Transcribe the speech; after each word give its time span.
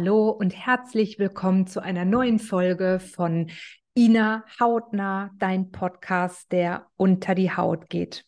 Hallo 0.00 0.30
und 0.30 0.56
herzlich 0.56 1.18
willkommen 1.18 1.66
zu 1.66 1.82
einer 1.82 2.06
neuen 2.06 2.38
Folge 2.38 3.00
von 3.00 3.50
Ina 3.94 4.46
Hautnah, 4.58 5.30
dein 5.38 5.72
Podcast, 5.72 6.50
der 6.52 6.86
unter 6.96 7.34
die 7.34 7.54
Haut 7.54 7.90
geht. 7.90 8.24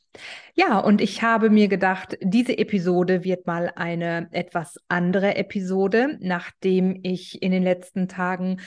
Ja, 0.54 0.80
und 0.80 1.00
ich 1.00 1.22
habe 1.22 1.48
mir 1.48 1.68
gedacht, 1.68 2.18
diese 2.20 2.58
Episode 2.58 3.24
wird 3.24 3.46
mal 3.46 3.72
eine 3.74 4.28
etwas 4.32 4.76
andere 4.88 5.36
Episode, 5.36 6.18
nachdem 6.20 7.00
ich 7.04 7.40
in 7.40 7.52
den 7.52 7.62
letzten 7.62 8.06
Tagen 8.06 8.60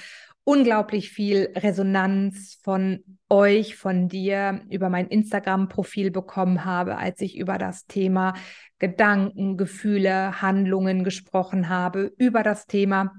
unglaublich 0.45 1.09
viel 1.09 1.51
Resonanz 1.55 2.59
von 2.63 3.03
euch, 3.29 3.75
von 3.75 4.07
dir 4.07 4.61
über 4.69 4.89
mein 4.89 5.07
Instagram-Profil 5.07 6.11
bekommen 6.11 6.63
habe, 6.63 6.97
als 6.97 7.19
ich 7.19 7.35
über 7.35 7.57
das 7.57 7.87
Thema 7.87 8.35
Gedanken, 8.79 9.57
Gefühle, 9.57 10.41
Handlungen 10.41 11.03
gesprochen 11.03 11.67
habe, 11.67 12.13
über 12.17 12.43
das 12.43 12.67
Thema 12.67 13.11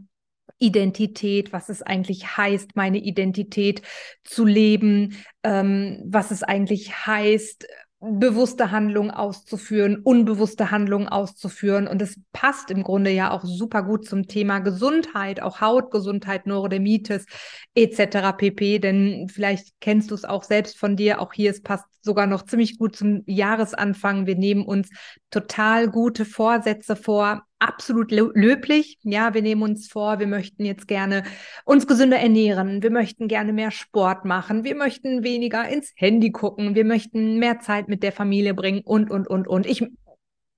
Identität, 0.58 1.52
was 1.52 1.68
es 1.68 1.82
eigentlich 1.82 2.36
heißt, 2.36 2.76
meine 2.76 2.98
Identität 2.98 3.82
zu 4.24 4.46
leben, 4.46 5.16
ähm, 5.42 6.02
was 6.06 6.30
es 6.30 6.42
eigentlich 6.42 7.06
heißt, 7.06 7.66
bewusste 8.06 8.70
Handlungen 8.70 9.10
auszuführen, 9.10 10.00
unbewusste 10.02 10.70
Handlungen 10.70 11.08
auszuführen. 11.08 11.86
Und 11.86 12.00
es 12.00 12.20
passt 12.32 12.70
im 12.70 12.82
Grunde 12.82 13.10
ja 13.10 13.30
auch 13.30 13.44
super 13.44 13.82
gut 13.82 14.06
zum 14.06 14.26
Thema 14.26 14.60
Gesundheit, 14.60 15.40
auch 15.42 15.60
Hautgesundheit, 15.60 16.46
Neurodermitis 16.46 17.26
etc. 17.74 18.32
pp. 18.36 18.78
Denn 18.78 19.28
vielleicht 19.28 19.80
kennst 19.80 20.10
du 20.10 20.14
es 20.14 20.24
auch 20.24 20.44
selbst 20.44 20.78
von 20.78 20.96
dir. 20.96 21.20
Auch 21.20 21.32
hier, 21.32 21.50
es 21.50 21.62
passt 21.62 21.86
sogar 22.02 22.26
noch 22.26 22.42
ziemlich 22.42 22.78
gut 22.78 22.96
zum 22.96 23.22
Jahresanfang. 23.26 24.26
Wir 24.26 24.36
nehmen 24.36 24.64
uns 24.64 24.88
total 25.30 25.90
gute 25.90 26.24
Vorsätze 26.24 26.96
vor, 26.96 27.42
absolut 27.58 28.10
löblich. 28.10 28.98
Ja, 29.02 29.34
wir 29.34 29.42
nehmen 29.42 29.62
uns 29.62 29.88
vor, 29.88 30.18
wir 30.18 30.26
möchten 30.26 30.64
jetzt 30.64 30.88
gerne 30.88 31.24
uns 31.64 31.86
gesünder 31.86 32.18
ernähren, 32.18 32.82
wir 32.82 32.90
möchten 32.90 33.28
gerne 33.28 33.52
mehr 33.52 33.70
Sport 33.70 34.24
machen, 34.24 34.64
wir 34.64 34.74
möchten 34.74 35.22
weniger 35.22 35.68
ins 35.68 35.92
Handy 35.96 36.30
gucken, 36.30 36.74
wir 36.74 36.84
möchten 36.84 37.38
mehr 37.38 37.60
Zeit 37.60 37.88
mit 37.88 38.02
der 38.02 38.12
Familie 38.12 38.54
bringen 38.54 38.82
und, 38.84 39.10
und, 39.10 39.26
und, 39.26 39.48
und. 39.48 39.66
Ich 39.66 39.84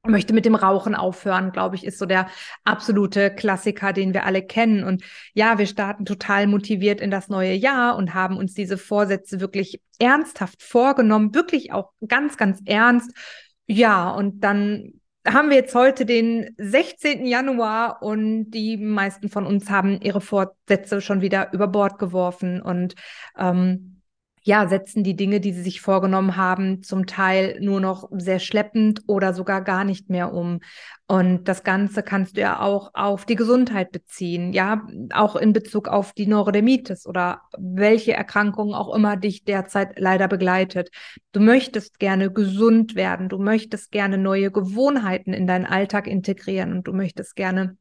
möchte 0.06 0.32
mit 0.32 0.44
dem 0.44 0.54
Rauchen 0.54 0.94
aufhören, 0.94 1.52
glaube 1.52 1.76
ich, 1.76 1.84
ist 1.84 1.98
so 1.98 2.06
der 2.06 2.28
absolute 2.64 3.34
Klassiker, 3.34 3.92
den 3.92 4.14
wir 4.14 4.24
alle 4.24 4.42
kennen. 4.42 4.84
Und 4.84 5.02
ja, 5.34 5.58
wir 5.58 5.66
starten 5.66 6.04
total 6.04 6.46
motiviert 6.46 7.00
in 7.00 7.10
das 7.10 7.28
neue 7.28 7.52
Jahr 7.52 7.96
und 7.96 8.14
haben 8.14 8.36
uns 8.36 8.54
diese 8.54 8.78
Vorsätze 8.78 9.40
wirklich 9.40 9.80
ernsthaft 9.98 10.62
vorgenommen, 10.62 11.34
wirklich 11.34 11.72
auch 11.72 11.92
ganz, 12.06 12.36
ganz 12.36 12.60
ernst. 12.64 13.10
Ja, 13.66 14.10
und 14.10 14.40
dann 14.40 14.94
haben 15.32 15.50
wir 15.50 15.56
jetzt 15.56 15.74
heute 15.74 16.06
den 16.06 16.54
16. 16.58 17.26
Januar 17.26 18.02
und 18.02 18.50
die 18.50 18.76
meisten 18.76 19.28
von 19.28 19.46
uns 19.46 19.70
haben 19.70 20.00
ihre 20.00 20.20
Vorsätze 20.20 21.00
schon 21.00 21.20
wieder 21.20 21.52
über 21.52 21.68
Bord 21.68 21.98
geworfen 21.98 22.62
und 22.62 22.94
ähm, 23.36 23.97
ja, 24.42 24.68
setzen 24.68 25.04
die 25.04 25.16
Dinge, 25.16 25.40
die 25.40 25.52
sie 25.52 25.62
sich 25.62 25.80
vorgenommen 25.80 26.36
haben, 26.36 26.82
zum 26.82 27.06
Teil 27.06 27.58
nur 27.60 27.80
noch 27.80 28.08
sehr 28.12 28.38
schleppend 28.38 29.02
oder 29.06 29.34
sogar 29.34 29.62
gar 29.62 29.84
nicht 29.84 30.10
mehr 30.10 30.32
um. 30.32 30.60
Und 31.06 31.48
das 31.48 31.64
Ganze 31.64 32.02
kannst 32.02 32.36
du 32.36 32.42
ja 32.42 32.60
auch 32.60 32.90
auf 32.92 33.24
die 33.24 33.34
Gesundheit 33.34 33.92
beziehen, 33.92 34.52
ja, 34.52 34.86
auch 35.12 35.36
in 35.36 35.52
Bezug 35.52 35.88
auf 35.88 36.12
die 36.12 36.26
Neurodermitis 36.26 37.06
oder 37.06 37.42
welche 37.58 38.12
Erkrankungen 38.12 38.74
auch 38.74 38.94
immer 38.94 39.16
dich 39.16 39.44
derzeit 39.44 39.98
leider 39.98 40.28
begleitet. 40.28 40.90
Du 41.32 41.40
möchtest 41.40 41.98
gerne 41.98 42.30
gesund 42.30 42.94
werden, 42.94 43.28
du 43.28 43.38
möchtest 43.38 43.90
gerne 43.90 44.18
neue 44.18 44.50
Gewohnheiten 44.50 45.32
in 45.32 45.46
deinen 45.46 45.66
Alltag 45.66 46.06
integrieren 46.06 46.72
und 46.72 46.86
du 46.86 46.92
möchtest 46.92 47.36
gerne 47.36 47.76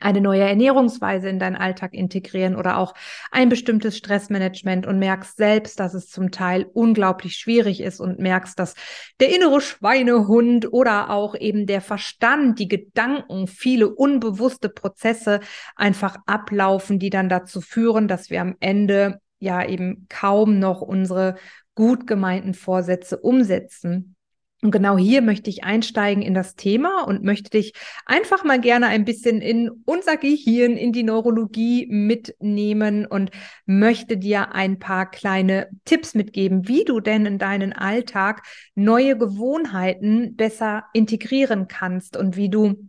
eine 0.00 0.20
neue 0.20 0.42
Ernährungsweise 0.42 1.28
in 1.28 1.38
deinen 1.38 1.56
Alltag 1.56 1.94
integrieren 1.94 2.56
oder 2.56 2.78
auch 2.78 2.94
ein 3.30 3.48
bestimmtes 3.48 3.96
Stressmanagement 3.96 4.86
und 4.86 4.98
merkst 4.98 5.36
selbst, 5.36 5.80
dass 5.80 5.94
es 5.94 6.08
zum 6.08 6.30
Teil 6.30 6.66
unglaublich 6.72 7.36
schwierig 7.36 7.80
ist 7.80 8.00
und 8.00 8.18
merkst, 8.18 8.58
dass 8.58 8.74
der 9.20 9.34
innere 9.34 9.60
Schweinehund 9.60 10.72
oder 10.72 11.10
auch 11.10 11.34
eben 11.34 11.66
der 11.66 11.80
Verstand, 11.80 12.58
die 12.58 12.68
Gedanken, 12.68 13.46
viele 13.46 13.88
unbewusste 13.88 14.68
Prozesse 14.68 15.40
einfach 15.76 16.16
ablaufen, 16.26 16.98
die 16.98 17.10
dann 17.10 17.28
dazu 17.28 17.60
führen, 17.60 18.08
dass 18.08 18.30
wir 18.30 18.40
am 18.40 18.56
Ende 18.60 19.20
ja 19.40 19.64
eben 19.64 20.06
kaum 20.08 20.58
noch 20.58 20.80
unsere 20.80 21.36
gut 21.74 22.06
gemeinten 22.06 22.54
Vorsätze 22.54 23.18
umsetzen. 23.18 24.16
Und 24.60 24.72
genau 24.72 24.98
hier 24.98 25.22
möchte 25.22 25.50
ich 25.50 25.62
einsteigen 25.62 26.20
in 26.20 26.34
das 26.34 26.56
Thema 26.56 27.06
und 27.06 27.22
möchte 27.22 27.50
dich 27.50 27.74
einfach 28.06 28.42
mal 28.42 28.60
gerne 28.60 28.88
ein 28.88 29.04
bisschen 29.04 29.40
in 29.40 29.70
unser 29.84 30.16
Gehirn, 30.16 30.76
in 30.76 30.92
die 30.92 31.04
Neurologie 31.04 31.86
mitnehmen 31.86 33.06
und 33.06 33.30
möchte 33.66 34.16
dir 34.16 34.52
ein 34.54 34.80
paar 34.80 35.08
kleine 35.08 35.68
Tipps 35.84 36.14
mitgeben, 36.14 36.66
wie 36.66 36.84
du 36.84 36.98
denn 36.98 37.24
in 37.24 37.38
deinen 37.38 37.72
Alltag 37.72 38.42
neue 38.74 39.16
Gewohnheiten 39.16 40.34
besser 40.34 40.84
integrieren 40.92 41.68
kannst 41.68 42.16
und 42.16 42.36
wie 42.36 42.48
du 42.48 42.88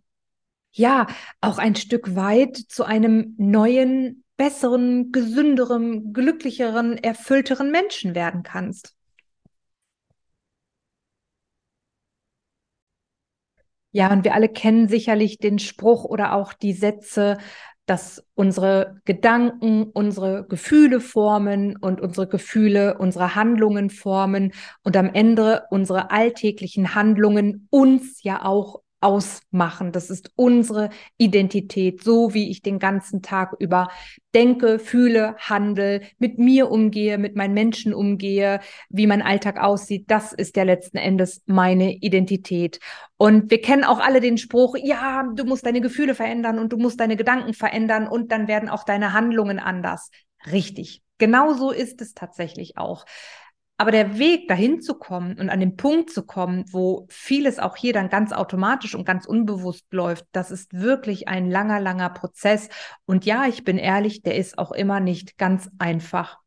ja 0.72 1.06
auch 1.40 1.60
ein 1.60 1.76
Stück 1.76 2.16
weit 2.16 2.58
zu 2.58 2.84
einem 2.84 3.36
neuen, 3.38 4.24
besseren, 4.38 5.12
gesünderen, 5.12 6.14
glücklicheren, 6.14 6.98
erfüllteren 6.98 7.70
Menschen 7.70 8.16
werden 8.16 8.42
kannst. 8.42 8.96
Ja, 13.92 14.12
und 14.12 14.24
wir 14.24 14.36
alle 14.36 14.50
kennen 14.50 14.88
sicherlich 14.88 15.38
den 15.40 15.58
Spruch 15.58 16.04
oder 16.06 16.34
auch 16.34 16.54
die 16.54 16.74
Sätze, 16.74 17.38
dass 17.88 18.24
unsere 18.36 19.02
Gedanken 19.06 19.84
unsere 19.84 20.46
Gefühle 20.48 21.02
formen 21.02 21.76
und 21.76 22.00
unsere 22.02 22.28
Gefühle 22.28 23.00
unsere 23.00 23.34
Handlungen 23.34 23.90
formen 23.90 24.54
und 24.84 24.96
am 24.96 25.10
Ende 25.12 25.64
unsere 25.72 26.12
alltäglichen 26.12 26.94
Handlungen 26.94 27.68
uns 27.72 28.22
ja 28.22 28.46
auch 28.46 28.82
ausmachen. 29.02 29.92
Das 29.92 30.10
ist 30.10 30.32
unsere 30.36 30.90
Identität, 31.18 32.04
so 32.04 32.34
wie 32.34 32.50
ich 32.50 32.62
den 32.62 32.80
ganzen 32.80 33.22
Tag 33.22 33.56
über 33.60 33.90
denke, 34.36 34.78
fühle, 34.80 35.36
handle, 35.38 36.02
mit 36.18 36.38
mir 36.38 36.70
umgehe, 36.70 37.18
mit 37.18 37.36
meinen 37.36 37.54
Menschen 37.54 37.94
umgehe, 37.94 38.60
wie 38.90 39.08
mein 39.08 39.22
Alltag 39.22 39.60
aussieht. 39.60 40.06
Das 40.08 40.34
ist 40.34 40.56
ja 40.56 40.64
letzten 40.64 40.98
Endes 40.98 41.42
meine 41.46 41.96
Identität. 41.96 42.80
Und 43.18 43.50
wir 43.52 43.62
kennen 43.62 43.84
auch 43.84 44.00
alle 44.00 44.22
den 44.22 44.38
Spruch, 44.38 44.76
ja, 44.82 45.24
du 45.36 45.46
musst 45.46 45.66
deine 45.66 45.82
Gefühle 45.82 46.16
verändern 46.16 46.60
und 46.60 46.72
du 46.74 46.78
musst 46.78 47.00
deine 47.00 47.16
Gedanken 47.16 47.54
verändern 47.54 48.08
und 48.08 48.32
dann 48.32 48.48
werden 48.48 48.70
auch 48.70 48.84
deine 48.84 49.14
Handlungen 49.14 49.60
anders. 49.60 50.10
Richtig. 50.52 51.02
Genauso 51.18 51.72
ist 51.72 52.02
es 52.02 52.14
tatsächlich 52.14 52.78
auch. 52.78 53.06
Aber 53.82 53.92
der 53.92 54.20
Weg 54.20 54.50
dahin 54.50 54.82
zu 54.82 54.96
kommen 54.96 55.40
und 55.40 55.50
an 55.50 55.62
den 55.62 55.78
Punkt 55.78 56.10
zu 56.10 56.26
kommen, 56.26 56.66
wo 56.70 57.08
vieles 57.10 57.60
auch 57.60 57.78
hier 57.78 57.94
dann 57.94 58.10
ganz 58.10 58.34
automatisch 58.34 58.94
und 58.94 59.06
ganz 59.06 59.26
unbewusst 59.26 59.86
läuft, 59.92 60.26
das 60.34 60.52
ist 60.52 60.74
wirklich 60.74 61.30
ein 61.30 61.50
langer, 61.50 61.80
langer 61.80 62.10
Prozess. 62.10 62.68
Und 63.06 63.24
ja, 63.24 63.46
ich 63.46 63.64
bin 63.64 63.78
ehrlich, 63.78 64.22
der 64.22 64.36
ist 64.36 64.58
auch 64.58 64.74
immer 64.74 65.00
nicht 65.00 65.38
ganz 65.38 65.70
einfach. 65.80 66.40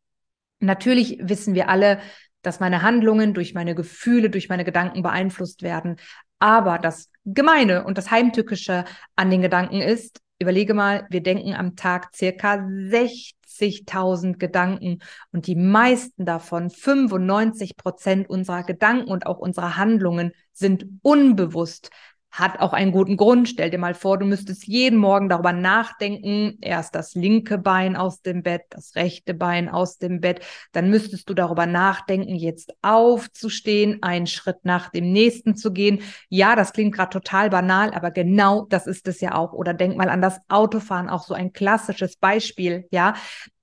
Natürlich 0.60 1.20
wissen 1.22 1.54
wir 1.54 1.70
alle, 1.70 2.00
dass 2.42 2.60
meine 2.60 2.82
Handlungen 2.82 3.32
durch 3.32 3.54
meine 3.54 3.74
Gefühle, 3.74 4.28
durch 4.28 4.50
meine 4.50 4.64
Gedanken 4.64 5.00
beeinflusst 5.00 5.62
werden. 5.62 5.96
Aber 6.38 6.78
das 6.78 7.08
Gemeine 7.24 7.84
und 7.84 7.96
das 7.96 8.10
Heimtückische 8.10 8.84
an 9.16 9.30
den 9.30 9.40
Gedanken 9.40 9.80
ist, 9.80 10.20
überlege 10.42 10.74
mal, 10.74 11.06
wir 11.10 11.22
denken 11.22 11.54
am 11.54 11.76
Tag 11.76 12.14
circa 12.14 12.66
60 12.68 13.36
80.000 13.60 14.38
Gedanken 14.38 14.98
und 15.32 15.46
die 15.46 15.56
meisten 15.56 16.24
davon, 16.24 16.70
95 16.70 17.76
Prozent 17.76 18.28
unserer 18.28 18.64
Gedanken 18.64 19.10
und 19.10 19.26
auch 19.26 19.38
unserer 19.38 19.76
Handlungen 19.76 20.32
sind 20.52 20.86
unbewusst 21.02 21.90
hat 22.32 22.60
auch 22.60 22.72
einen 22.72 22.92
guten 22.92 23.18
Grund. 23.18 23.46
Stell 23.48 23.70
dir 23.70 23.78
mal 23.78 23.94
vor, 23.94 24.18
du 24.18 24.24
müsstest 24.24 24.66
jeden 24.66 24.98
Morgen 24.98 25.28
darüber 25.28 25.52
nachdenken, 25.52 26.56
erst 26.62 26.94
das 26.94 27.14
linke 27.14 27.58
Bein 27.58 27.94
aus 27.94 28.22
dem 28.22 28.42
Bett, 28.42 28.62
das 28.70 28.96
rechte 28.96 29.34
Bein 29.34 29.68
aus 29.68 29.98
dem 29.98 30.20
Bett, 30.20 30.40
dann 30.72 30.88
müsstest 30.88 31.28
du 31.28 31.34
darüber 31.34 31.66
nachdenken, 31.66 32.34
jetzt 32.34 32.74
aufzustehen, 32.80 34.02
einen 34.02 34.26
Schritt 34.26 34.64
nach 34.64 34.88
dem 34.88 35.12
nächsten 35.12 35.56
zu 35.56 35.72
gehen. 35.72 36.00
Ja, 36.30 36.56
das 36.56 36.72
klingt 36.72 36.94
gerade 36.94 37.10
total 37.10 37.50
banal, 37.50 37.92
aber 37.92 38.10
genau 38.10 38.66
das 38.70 38.86
ist 38.86 39.06
es 39.08 39.20
ja 39.20 39.34
auch. 39.34 39.52
Oder 39.52 39.74
denk 39.74 39.96
mal 39.98 40.08
an 40.08 40.22
das 40.22 40.38
Autofahren, 40.48 41.10
auch 41.10 41.24
so 41.24 41.34
ein 41.34 41.52
klassisches 41.52 42.16
Beispiel, 42.16 42.88
ja. 42.90 43.14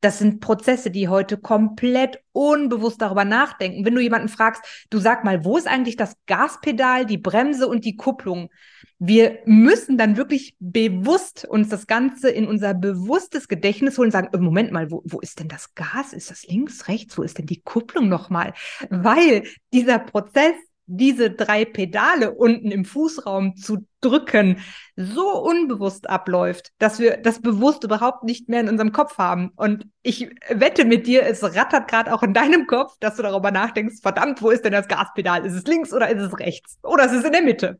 Das 0.02 0.20
sind 0.20 0.40
Prozesse, 0.40 0.92
die 0.92 1.10
heute 1.10 1.38
komplett 1.38 2.22
unbewusst 2.32 3.02
darüber 3.02 3.26
nachdenken. 3.26 3.86
Wenn 3.86 3.96
du 3.96 4.02
jemanden 4.02 4.30
fragst, 4.30 4.64
du 4.90 5.00
sag 5.00 5.26
mal, 5.26 5.44
wo 5.44 5.58
ist 5.58 5.68
eigentlich 5.68 5.98
das 5.98 6.16
Gaspedal, 6.26 7.06
die 7.06 7.18
Bremse 7.18 7.68
und 7.68 7.84
die 7.84 7.98
Kupplung? 7.98 8.50
Wir 8.98 9.40
müssen 9.46 9.98
dann 9.98 10.18
wirklich 10.18 10.56
bewusst 10.60 11.46
uns 11.46 11.70
das 11.70 11.88
Ganze 11.88 12.30
in 12.30 12.48
unser 12.48 12.74
bewusstes 12.74 13.48
Gedächtnis 13.48 13.98
holen 13.98 14.08
und 14.08 14.12
sagen, 14.12 14.30
äh, 14.34 14.38
Moment 14.38 14.72
mal, 14.72 14.90
wo, 14.92 15.02
wo 15.06 15.20
ist 15.20 15.40
denn 15.40 15.48
das 15.48 15.74
Gas? 15.76 16.14
Ist 16.14 16.32
das 16.32 16.46
links, 16.48 16.88
rechts? 16.88 17.18
Wo 17.18 17.24
ist 17.24 17.38
denn 17.38 17.46
die 17.46 17.62
Kupplung 17.62 18.08
nochmal? 18.08 18.54
Weil 18.90 19.44
dieser 19.74 20.00
Prozess 20.00 20.54
diese 20.90 21.30
drei 21.32 21.66
Pedale 21.66 22.32
unten 22.32 22.72
im 22.72 22.84
Fußraum 22.84 23.56
zu 23.56 23.86
drücken, 24.02 24.60
so 24.96 25.30
unbewusst 25.42 26.10
abläuft, 26.10 26.72
dass 26.80 27.00
wir 27.00 27.18
das 27.18 27.42
bewusst 27.42 27.84
überhaupt 27.84 28.24
nicht 28.24 28.50
mehr 28.50 28.62
in 28.62 28.70
unserem 28.70 28.92
Kopf 28.92 29.18
haben. 29.18 29.52
Und 29.56 29.86
ich 30.02 30.30
wette 30.50 30.86
mit 30.86 31.06
dir, 31.06 31.24
es 31.24 31.44
rattert 31.44 31.88
gerade 31.88 32.14
auch 32.14 32.24
in 32.24 32.34
deinem 32.34 32.66
Kopf, 32.66 32.96
dass 33.00 33.16
du 33.16 33.22
darüber 33.22 33.52
nachdenkst, 33.52 34.02
verdammt, 34.02 34.42
wo 34.42 34.50
ist 34.50 34.66
denn 34.66 34.74
das 34.74 34.88
Gaspedal? 34.88 35.46
Ist 35.46 35.54
es 35.54 35.66
links 35.66 35.94
oder 35.94 36.10
ist 36.10 36.22
es 36.22 36.40
rechts? 36.40 36.80
Oder 36.84 37.06
ist 37.06 37.14
es 37.14 37.24
in 37.24 37.32
der 37.32 37.44
Mitte? 37.44 37.80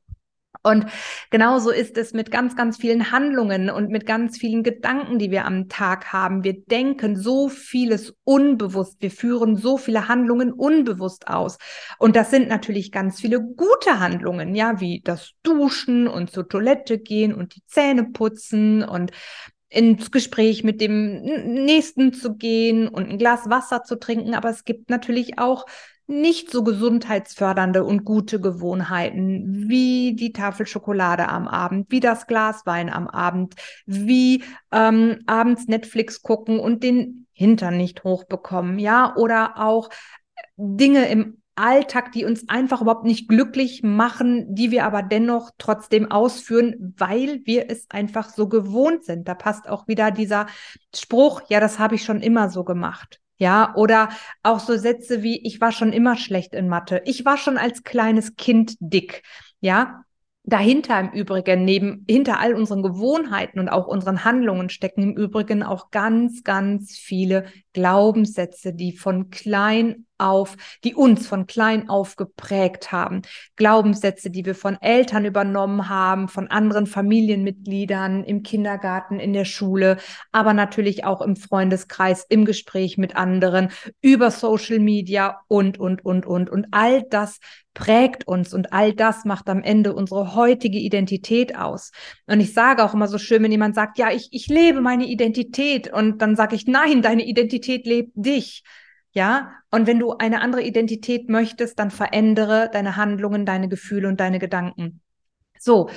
Und 0.62 0.86
genauso 1.30 1.72
ist 1.72 1.98
es 1.98 2.14
mit 2.14 2.32
ganz, 2.32 2.56
ganz 2.56 2.78
vielen 2.78 3.12
Handlungen 3.12 3.70
und 3.70 3.90
mit 3.90 4.06
ganz 4.06 4.38
vielen 4.38 4.64
Gedanken, 4.64 5.18
die 5.18 5.32
wir 5.32 5.46
am 5.46 5.70
Tag 5.70 6.12
haben. 6.12 6.44
Wir 6.44 6.62
denken 6.66 7.16
so 7.16 7.48
vieles 7.48 8.14
unbewusst. 8.26 8.98
Wir 9.00 9.12
führen 9.12 9.56
so 9.56 9.78
viele 9.78 10.08
Handlungen 10.08 10.52
unbewusst 10.52 11.28
aus. 11.28 11.58
Und 11.98 12.16
das 12.16 12.30
sind 12.30 12.50
natürlich 12.50 12.92
ganz 12.92 13.22
viele 13.22 13.42
gute 13.42 14.00
Handlungen, 14.00 14.54
ja, 14.54 14.82
wie 14.82 15.02
das 15.04 15.32
Duschen 15.44 16.08
und 16.08 16.32
zur 16.32 16.50
Toilette 16.50 17.00
gehen 17.00 17.34
und 17.34 17.56
die 17.56 17.64
Zähne 17.66 18.06
putzen 18.12 18.84
und 18.84 19.12
ins 19.70 20.12
Gespräch 20.12 20.64
mit 20.64 20.82
dem 20.82 21.22
Nächsten 21.22 22.12
zu 22.14 22.36
gehen 22.36 22.88
und 22.88 23.10
ein 23.10 23.18
Glas 23.18 23.50
Wasser 23.50 23.84
zu 23.84 23.98
trinken. 23.98 24.34
Aber 24.34 24.50
es 24.50 24.66
gibt 24.66 24.90
natürlich 24.90 25.38
auch 25.38 25.66
nicht 26.10 26.52
so 26.52 26.64
gesundheitsfördernde 26.64 27.84
und 27.84 28.04
gute 28.04 28.42
Gewohnheiten 28.42 29.70
wie 29.70 30.16
die 30.16 30.34
Tafel 30.34 30.66
Schokolade 30.66 31.30
am 31.30 31.48
Abend, 31.48 31.92
wie 31.92 32.00
das 32.00 32.26
Glas 32.26 32.66
Wein 32.66 32.92
am 32.92 33.08
Abend, 33.08 33.54
wie 33.86 34.44
ähm, 34.72 35.20
abends 35.28 35.68
Netflix 35.68 36.24
gucken 36.24 36.60
und 36.60 36.84
den 36.84 37.28
Hintern 37.32 37.78
nicht 37.78 38.04
hochbekommen, 38.04 38.80
ja, 38.80 39.16
oder 39.16 39.60
auch 39.60 39.90
Dinge 40.58 41.08
im 41.10 41.42
Alltag, 41.56 42.12
die 42.14 42.26
uns 42.26 42.48
einfach 42.50 42.82
überhaupt 42.82 43.06
nicht 43.06 43.28
glücklich 43.28 43.84
machen, 43.84 44.56
die 44.56 44.72
wir 44.72 44.86
aber 44.86 45.04
dennoch 45.04 45.52
trotzdem 45.58 46.10
ausführen, 46.10 46.96
weil 46.98 47.42
wir 47.44 47.70
es 47.70 47.86
einfach 47.90 48.30
so 48.30 48.48
gewohnt 48.48 49.04
sind. 49.04 49.28
Da 49.28 49.36
passt 49.36 49.70
auch 49.70 49.88
wieder 49.88 50.10
dieser 50.10 50.48
Spruch, 50.96 51.42
ja, 51.50 51.60
das 51.60 51.78
habe 51.78 51.96
ich 51.96 52.04
schon 52.04 52.22
immer 52.22 52.50
so 52.50 52.64
gemacht. 52.64 53.20
Ja, 53.40 53.74
oder 53.76 54.10
auch 54.44 54.60
so 54.60 54.76
Sätze 54.78 55.24
wie, 55.24 55.46
ich 55.46 55.62
war 55.62 55.72
schon 55.72 55.94
immer 55.94 56.18
schlecht 56.18 56.54
in 56.54 56.68
Mathe. 56.68 57.02
Ich 57.06 57.24
war 57.24 57.38
schon 57.38 57.58
als 57.58 57.84
kleines 57.84 58.36
Kind 58.36 58.76
dick. 58.80 59.24
Ja, 59.62 60.04
dahinter 60.44 61.00
im 61.00 61.12
Übrigen, 61.12 61.64
neben, 61.64 62.06
hinter 62.10 62.40
all 62.40 62.54
unseren 62.54 62.84
Gewohnheiten 62.84 63.60
und 63.60 63.70
auch 63.70 63.88
unseren 63.88 64.26
Handlungen 64.26 64.70
stecken 64.70 65.04
im 65.04 65.16
Übrigen 65.16 65.64
auch 65.64 65.90
ganz, 65.90 66.44
ganz 66.44 66.98
viele 66.98 67.46
Glaubenssätze, 67.72 68.74
die 68.74 68.92
von 68.98 69.30
klein 69.30 70.06
auf, 70.20 70.56
die 70.84 70.96
uns 70.96 71.28
von 71.28 71.48
klein 71.48 71.90
auf 71.90 72.16
geprägt 72.16 72.92
haben. 72.92 73.22
Glaubenssätze, 73.56 74.30
die 74.30 74.46
wir 74.46 74.56
von 74.56 74.78
Eltern 74.82 75.26
übernommen 75.26 75.90
haben, 75.90 76.28
von 76.28 76.48
anderen 76.48 76.86
Familienmitgliedern 76.86 78.24
im 78.24 78.44
Kindergarten, 78.44 79.20
in 79.20 79.34
der 79.34 79.46
Schule, 79.46 79.98
aber 80.32 80.54
natürlich 80.54 81.06
auch 81.06 81.22
im 81.22 81.36
Freundeskreis, 81.36 82.26
im 82.30 82.46
Gespräch 82.46 82.98
mit 82.98 83.16
anderen, 83.16 83.70
über 84.02 84.32
Social 84.32 84.80
Media 84.80 85.40
und, 85.48 85.80
und, 85.80 86.06
und, 86.06 86.26
und. 86.26 86.50
Und 86.50 86.68
all 86.72 87.04
das 87.04 87.40
prägt 87.74 88.28
uns 88.28 88.54
und 88.54 88.74
all 88.74 88.94
das 88.94 89.26
macht 89.26 89.48
am 89.48 89.64
Ende 89.64 89.94
unsere 89.94 90.36
heutige 90.36 90.80
Identität 90.80 91.56
aus. 91.56 91.92
Und 92.28 92.42
ich 92.42 92.54
sage 92.54 92.84
auch 92.84 92.94
immer 92.94 93.08
so 93.08 93.18
schön, 93.18 93.42
wenn 93.44 93.52
jemand 93.52 93.76
sagt, 93.76 93.98
ja, 93.98 94.12
ich, 94.12 94.28
ich 94.32 94.48
lebe 94.48 94.82
meine 94.82 95.06
Identität 95.06 95.92
und 95.92 96.22
dann 96.22 96.36
sage 96.36 96.56
ich, 96.56 96.68
nein, 96.68 97.02
deine 97.02 97.26
Identität 97.26 97.86
lebt 97.86 98.12
dich. 98.16 98.64
Ja, 99.12 99.54
und 99.72 99.88
wenn 99.88 100.00
du 100.00 100.14
eine 100.18 100.42
andere 100.42 100.62
Identität 100.62 101.30
möchtest, 101.30 101.80
dann 101.80 101.92
verändere 101.92 102.70
deine 102.72 102.96
Handlungen, 102.96 103.46
deine 103.46 103.68
Gefühle 103.68 104.08
und 104.08 104.20
deine 104.20 104.40
Gedanken. 104.40 105.02
So, 105.60 105.90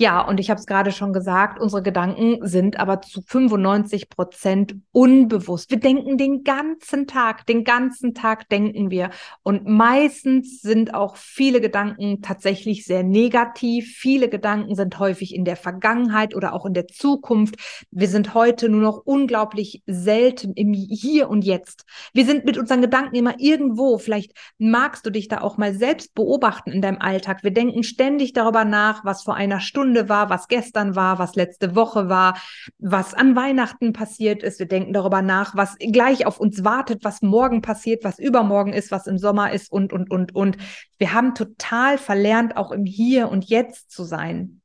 ja, 0.00 0.20
und 0.20 0.38
ich 0.38 0.48
habe 0.48 0.60
es 0.60 0.66
gerade 0.66 0.92
schon 0.92 1.12
gesagt, 1.12 1.60
unsere 1.60 1.82
Gedanken 1.82 2.38
sind 2.46 2.78
aber 2.78 3.00
zu 3.00 3.20
95 3.20 4.08
Prozent 4.08 4.76
unbewusst. 4.92 5.72
Wir 5.72 5.80
denken 5.80 6.16
den 6.16 6.44
ganzen 6.44 7.08
Tag, 7.08 7.46
den 7.46 7.64
ganzen 7.64 8.14
Tag 8.14 8.48
denken 8.48 8.92
wir. 8.92 9.10
Und 9.42 9.66
meistens 9.66 10.60
sind 10.60 10.94
auch 10.94 11.16
viele 11.16 11.60
Gedanken 11.60 12.22
tatsächlich 12.22 12.84
sehr 12.84 13.02
negativ. 13.02 13.96
Viele 13.96 14.28
Gedanken 14.28 14.76
sind 14.76 15.00
häufig 15.00 15.34
in 15.34 15.44
der 15.44 15.56
Vergangenheit 15.56 16.36
oder 16.36 16.52
auch 16.52 16.64
in 16.64 16.74
der 16.74 16.86
Zukunft. 16.86 17.56
Wir 17.90 18.06
sind 18.06 18.34
heute 18.34 18.68
nur 18.68 18.82
noch 18.82 19.02
unglaublich 19.04 19.82
selten 19.86 20.52
im 20.52 20.74
Hier 20.74 21.28
und 21.28 21.44
Jetzt. 21.44 21.84
Wir 22.14 22.24
sind 22.24 22.44
mit 22.44 22.56
unseren 22.56 22.82
Gedanken 22.82 23.16
immer 23.16 23.34
irgendwo. 23.40 23.98
Vielleicht 23.98 24.30
magst 24.58 25.04
du 25.04 25.10
dich 25.10 25.26
da 25.26 25.40
auch 25.40 25.56
mal 25.56 25.74
selbst 25.74 26.14
beobachten 26.14 26.70
in 26.70 26.82
deinem 26.82 27.00
Alltag. 27.00 27.42
Wir 27.42 27.50
denken 27.50 27.82
ständig 27.82 28.32
darüber 28.32 28.64
nach, 28.64 29.04
was 29.04 29.24
vor 29.24 29.34
einer 29.34 29.58
Stunde 29.58 29.87
Stunde 29.88 30.10
war, 30.10 30.28
was 30.28 30.48
gestern 30.48 30.96
war, 30.96 31.18
was 31.18 31.34
letzte 31.34 31.74
Woche 31.74 32.10
war, 32.10 32.38
was 32.78 33.14
an 33.14 33.34
Weihnachten 33.36 33.94
passiert 33.94 34.42
ist. 34.42 34.58
Wir 34.58 34.68
denken 34.68 34.92
darüber 34.92 35.22
nach, 35.22 35.56
was 35.56 35.76
gleich 35.78 36.26
auf 36.26 36.38
uns 36.38 36.62
wartet, 36.62 37.04
was 37.04 37.22
morgen 37.22 37.62
passiert, 37.62 38.04
was 38.04 38.18
übermorgen 38.18 38.74
ist, 38.74 38.90
was 38.90 39.06
im 39.06 39.16
Sommer 39.16 39.50
ist 39.50 39.72
und, 39.72 39.94
und, 39.94 40.10
und, 40.10 40.34
und. 40.34 40.58
Wir 40.98 41.14
haben 41.14 41.34
total 41.34 41.96
verlernt, 41.96 42.58
auch 42.58 42.70
im 42.70 42.84
Hier 42.84 43.30
und 43.30 43.46
Jetzt 43.46 43.90
zu 43.90 44.04
sein. 44.04 44.60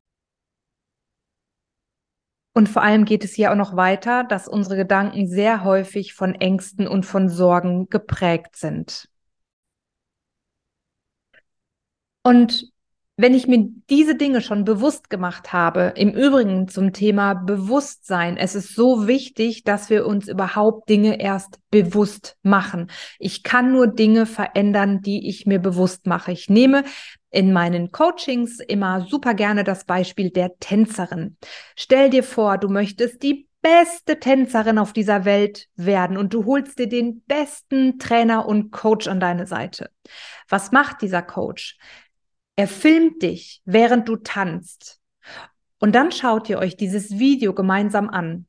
Und 2.54 2.68
vor 2.68 2.82
allem 2.84 3.06
geht 3.06 3.24
es 3.24 3.34
hier 3.34 3.52
auch 3.52 3.56
noch 3.56 3.78
weiter, 3.78 4.26
dass 4.26 4.50
unsere 4.50 4.76
Gedanken 4.76 5.28
sehr 5.30 5.64
häufig 5.64 6.14
von 6.14 6.36
Ängsten 6.36 6.86
und 6.86 7.06
von 7.06 7.30
Sorgen 7.30 7.88
geprägt 7.90 8.58
sind. 8.58 9.08
Und 12.24 12.73
wenn 13.16 13.36
ich 13.36 13.48
mir 13.48 13.70
diese 13.90 14.16
Dinge 14.16 14.42
schon 14.42 14.66
bewusst 14.66 15.10
gemacht 15.10 15.54
habe, 15.54 15.94
im 15.96 16.12
Übrigen 16.12 16.68
zum 16.68 16.94
Thema 16.94 17.36
Bewusstsein, 17.36 18.38
es 18.38 18.56
ist 18.56 18.76
so 18.76 19.08
wichtig, 19.08 19.64
dass 19.64 19.92
wir 19.92 20.08
uns 20.08 20.28
überhaupt 20.28 20.90
Dinge 20.90 21.22
erst 21.22 21.60
bewusst 21.70 22.38
machen. 22.42 22.90
Ich 23.20 23.44
kann 23.44 23.72
nur 23.72 23.88
Dinge 23.88 24.26
verändern, 24.26 25.02
die 25.02 25.30
ich 25.30 25.46
mir 25.46 25.60
bewusst 25.60 26.08
mache. 26.08 26.32
Ich 26.32 26.50
nehme 26.50 26.84
in 27.30 27.54
meinen 27.54 27.92
Coachings 27.92 28.60
immer 28.60 29.06
super 29.08 29.36
gerne 29.36 29.64
das 29.64 29.86
Beispiel 29.86 30.32
der 30.32 30.58
Tänzerin. 30.60 31.38
Stell 31.76 32.10
dir 32.10 32.24
vor, 32.24 32.58
du 32.58 32.68
möchtest 32.68 33.22
die 33.22 33.48
beste 33.62 34.20
Tänzerin 34.20 34.78
auf 34.78 34.92
dieser 34.92 35.24
Welt 35.24 35.68
werden 35.76 36.18
und 36.18 36.34
du 36.34 36.46
holst 36.46 36.78
dir 36.78 36.90
den 36.90 37.22
besten 37.22 37.98
Trainer 37.98 38.46
und 38.46 38.72
Coach 38.72 39.08
an 39.08 39.20
deine 39.20 39.48
Seite. 39.48 39.90
Was 40.50 40.72
macht 40.72 41.02
dieser 41.02 41.22
Coach? 41.22 41.78
Er 42.56 42.68
filmt 42.68 43.24
dich, 43.24 43.62
während 43.66 44.08
du 44.08 44.18
tanzt. 44.18 45.00
Und 45.80 45.94
dann 45.96 46.12
schaut 46.12 46.50
ihr 46.50 46.60
euch 46.60 46.78
dieses 46.78 47.18
Video 47.18 47.54
gemeinsam 47.54 48.10
an. 48.10 48.48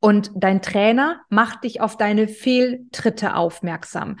Und 0.00 0.32
dein 0.34 0.62
Trainer 0.62 1.22
macht 1.28 1.64
dich 1.64 1.80
auf 1.80 1.96
deine 1.96 2.26
Fehltritte 2.26 3.36
aufmerksam. 3.36 4.18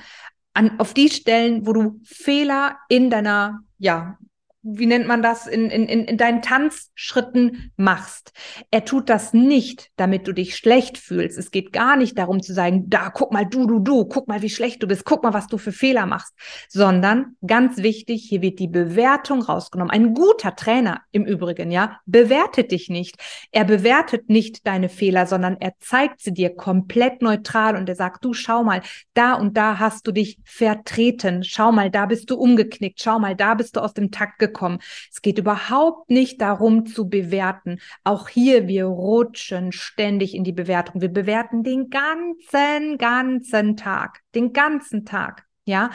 An, 0.54 0.78
auf 0.78 0.94
die 0.94 1.08
Stellen, 1.08 1.66
wo 1.66 1.72
du 1.72 2.00
Fehler 2.04 2.78
in 2.88 3.10
deiner, 3.10 3.60
ja, 3.78 4.18
wie 4.62 4.86
nennt 4.86 5.08
man 5.08 5.22
das, 5.22 5.48
in, 5.48 5.70
in, 5.70 5.86
in 5.86 6.16
deinen 6.16 6.40
Tanzschritten 6.40 7.72
machst. 7.76 8.32
Er 8.70 8.84
tut 8.84 9.08
das 9.08 9.32
nicht, 9.32 9.90
damit 9.96 10.28
du 10.28 10.32
dich 10.32 10.56
schlecht 10.56 10.98
fühlst. 10.98 11.36
Es 11.36 11.50
geht 11.50 11.72
gar 11.72 11.96
nicht 11.96 12.16
darum 12.16 12.40
zu 12.40 12.54
sagen, 12.54 12.88
da, 12.88 13.10
guck 13.10 13.32
mal, 13.32 13.44
du, 13.44 13.66
du, 13.66 13.80
du, 13.80 14.04
guck 14.04 14.28
mal, 14.28 14.40
wie 14.40 14.50
schlecht 14.50 14.82
du 14.82 14.86
bist, 14.86 15.04
guck 15.04 15.24
mal, 15.24 15.34
was 15.34 15.48
du 15.48 15.58
für 15.58 15.72
Fehler 15.72 16.06
machst, 16.06 16.32
sondern 16.68 17.36
ganz 17.44 17.78
wichtig, 17.78 18.24
hier 18.28 18.40
wird 18.40 18.60
die 18.60 18.68
Bewertung 18.68 19.42
rausgenommen. 19.42 19.90
Ein 19.90 20.14
guter 20.14 20.54
Trainer 20.54 21.00
im 21.10 21.24
Übrigen, 21.24 21.72
ja, 21.72 21.98
bewertet 22.06 22.70
dich 22.70 22.88
nicht. 22.88 23.16
Er 23.50 23.64
bewertet 23.64 24.28
nicht 24.28 24.64
deine 24.64 24.88
Fehler, 24.88 25.26
sondern 25.26 25.56
er 25.58 25.72
zeigt 25.80 26.20
sie 26.20 26.32
dir 26.32 26.54
komplett 26.54 27.20
neutral 27.20 27.76
und 27.76 27.88
er 27.88 27.96
sagt, 27.96 28.24
du, 28.24 28.32
schau 28.32 28.62
mal, 28.62 28.82
da 29.14 29.34
und 29.34 29.56
da 29.56 29.80
hast 29.80 30.06
du 30.06 30.12
dich 30.12 30.38
vertreten. 30.44 31.42
Schau 31.42 31.72
mal, 31.72 31.90
da 31.90 32.06
bist 32.06 32.30
du 32.30 32.36
umgeknickt. 32.36 33.02
Schau 33.02 33.18
mal, 33.18 33.34
da 33.34 33.54
bist 33.54 33.74
du 33.74 33.80
aus 33.80 33.92
dem 33.92 34.12
Takt 34.12 34.38
gekommen 34.38 34.51
bekommen. 34.52 34.78
Es 35.10 35.22
geht 35.22 35.38
überhaupt 35.38 36.10
nicht 36.10 36.40
darum 36.40 36.86
zu 36.86 37.08
bewerten. 37.08 37.80
Auch 38.04 38.28
hier, 38.28 38.68
wir 38.68 38.86
rutschen 38.86 39.72
ständig 39.72 40.34
in 40.34 40.44
die 40.44 40.52
Bewertung. 40.52 41.00
Wir 41.00 41.08
bewerten 41.08 41.62
den 41.62 41.90
ganzen, 41.90 42.98
ganzen 42.98 43.76
Tag, 43.76 44.20
den 44.34 44.52
ganzen 44.52 45.04
Tag. 45.04 45.46
Ja. 45.64 45.90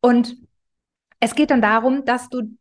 Und 0.00 0.36
es 1.20 1.34
geht 1.34 1.50
dann 1.50 1.62
darum, 1.62 2.04
dass 2.04 2.28
du 2.28 2.56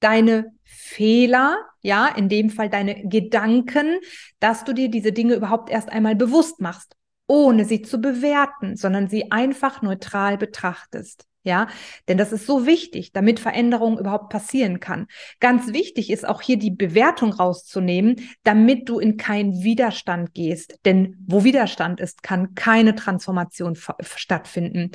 deine 0.00 0.52
Fehler, 0.64 1.56
ja, 1.80 2.06
in 2.08 2.28
dem 2.28 2.50
Fall 2.50 2.68
deine 2.68 3.08
Gedanken, 3.08 3.98
dass 4.38 4.64
du 4.64 4.72
dir 4.72 4.88
diese 4.88 5.12
Dinge 5.12 5.34
überhaupt 5.34 5.70
erst 5.70 5.90
einmal 5.90 6.14
bewusst 6.14 6.60
machst, 6.60 6.94
ohne 7.26 7.64
sie 7.64 7.82
zu 7.82 7.98
bewerten, 7.98 8.76
sondern 8.76 9.08
sie 9.08 9.32
einfach 9.32 9.82
neutral 9.82 10.38
betrachtest. 10.38 11.26
Ja, 11.46 11.68
denn 12.08 12.18
das 12.18 12.32
ist 12.32 12.44
so 12.44 12.66
wichtig, 12.66 13.12
damit 13.12 13.38
Veränderung 13.38 14.00
überhaupt 14.00 14.30
passieren 14.30 14.80
kann. 14.80 15.06
Ganz 15.38 15.72
wichtig 15.72 16.10
ist 16.10 16.28
auch 16.28 16.42
hier 16.42 16.58
die 16.58 16.72
Bewertung 16.72 17.32
rauszunehmen, 17.32 18.16
damit 18.42 18.88
du 18.88 18.98
in 18.98 19.16
keinen 19.16 19.62
Widerstand 19.62 20.34
gehst. 20.34 20.76
Denn 20.84 21.24
wo 21.24 21.44
Widerstand 21.44 22.00
ist, 22.00 22.24
kann 22.24 22.56
keine 22.56 22.96
Transformation 22.96 23.78
stattfinden. 24.00 24.90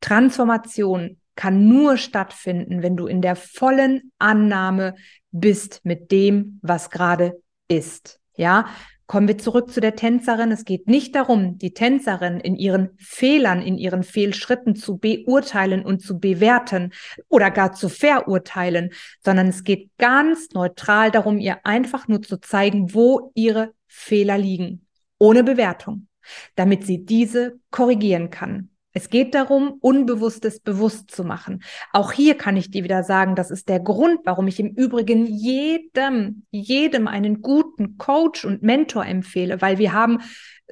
Transformation 0.00 1.20
kann 1.34 1.68
nur 1.68 1.98
stattfinden, 1.98 2.82
wenn 2.82 2.96
du 2.96 3.06
in 3.06 3.20
der 3.20 3.36
vollen 3.36 4.12
Annahme 4.18 4.94
bist 5.32 5.82
mit 5.84 6.12
dem, 6.12 6.60
was 6.62 6.88
gerade 6.88 7.42
ist. 7.68 8.20
Ja, 8.38 8.70
Kommen 9.06 9.28
wir 9.28 9.38
zurück 9.38 9.70
zu 9.70 9.80
der 9.80 9.94
Tänzerin. 9.94 10.50
Es 10.50 10.64
geht 10.64 10.88
nicht 10.88 11.14
darum, 11.14 11.58
die 11.58 11.72
Tänzerin 11.72 12.40
in 12.40 12.56
ihren 12.56 12.90
Fehlern, 12.98 13.62
in 13.62 13.78
ihren 13.78 14.02
Fehlschritten 14.02 14.74
zu 14.74 14.98
beurteilen 14.98 15.84
und 15.84 16.00
zu 16.00 16.18
bewerten 16.18 16.92
oder 17.28 17.52
gar 17.52 17.72
zu 17.72 17.88
verurteilen, 17.88 18.90
sondern 19.24 19.46
es 19.46 19.62
geht 19.62 19.90
ganz 19.98 20.50
neutral 20.54 21.12
darum, 21.12 21.38
ihr 21.38 21.64
einfach 21.64 22.08
nur 22.08 22.20
zu 22.20 22.40
zeigen, 22.40 22.94
wo 22.94 23.30
ihre 23.34 23.74
Fehler 23.86 24.38
liegen, 24.38 24.86
ohne 25.18 25.44
Bewertung, 25.44 26.08
damit 26.56 26.84
sie 26.84 27.04
diese 27.04 27.60
korrigieren 27.70 28.30
kann. 28.30 28.70
Es 28.96 29.10
geht 29.10 29.34
darum, 29.34 29.76
Unbewusstes 29.82 30.60
bewusst 30.60 31.10
zu 31.10 31.22
machen. 31.22 31.62
Auch 31.92 32.12
hier 32.12 32.34
kann 32.34 32.56
ich 32.56 32.70
dir 32.70 32.82
wieder 32.82 33.02
sagen, 33.02 33.34
das 33.34 33.50
ist 33.50 33.68
der 33.68 33.78
Grund, 33.78 34.20
warum 34.24 34.48
ich 34.48 34.58
im 34.58 34.68
Übrigen 34.68 35.26
jedem, 35.26 36.46
jedem 36.50 37.06
einen 37.06 37.42
guten 37.42 37.98
Coach 37.98 38.46
und 38.46 38.62
Mentor 38.62 39.04
empfehle, 39.04 39.60
weil 39.60 39.76
wir 39.76 39.92
haben 39.92 40.20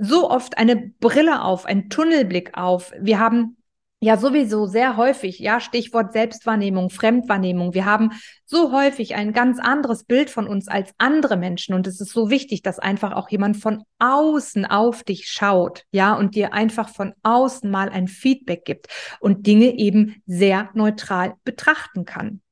so 0.00 0.30
oft 0.30 0.56
eine 0.56 0.74
Brille 1.00 1.42
auf, 1.42 1.66
einen 1.66 1.90
Tunnelblick 1.90 2.56
auf. 2.56 2.92
Wir 2.98 3.18
haben 3.18 3.58
ja, 4.04 4.18
sowieso 4.18 4.66
sehr 4.66 4.98
häufig, 4.98 5.38
ja, 5.38 5.60
Stichwort 5.60 6.12
Selbstwahrnehmung, 6.12 6.90
Fremdwahrnehmung. 6.90 7.72
Wir 7.72 7.86
haben 7.86 8.10
so 8.44 8.70
häufig 8.70 9.14
ein 9.14 9.32
ganz 9.32 9.58
anderes 9.58 10.04
Bild 10.04 10.28
von 10.28 10.46
uns 10.46 10.68
als 10.68 10.92
andere 10.98 11.38
Menschen 11.38 11.74
und 11.74 11.86
es 11.86 12.02
ist 12.02 12.12
so 12.12 12.28
wichtig, 12.28 12.60
dass 12.60 12.78
einfach 12.78 13.12
auch 13.12 13.30
jemand 13.30 13.56
von 13.56 13.82
außen 13.98 14.66
auf 14.66 15.04
dich 15.04 15.28
schaut, 15.28 15.84
ja, 15.90 16.12
und 16.12 16.34
dir 16.34 16.52
einfach 16.52 16.90
von 16.90 17.14
außen 17.22 17.70
mal 17.70 17.88
ein 17.88 18.06
Feedback 18.06 18.66
gibt 18.66 18.88
und 19.20 19.46
Dinge 19.46 19.78
eben 19.78 20.22
sehr 20.26 20.68
neutral 20.74 21.34
betrachten 21.44 22.04
kann. 22.04 22.42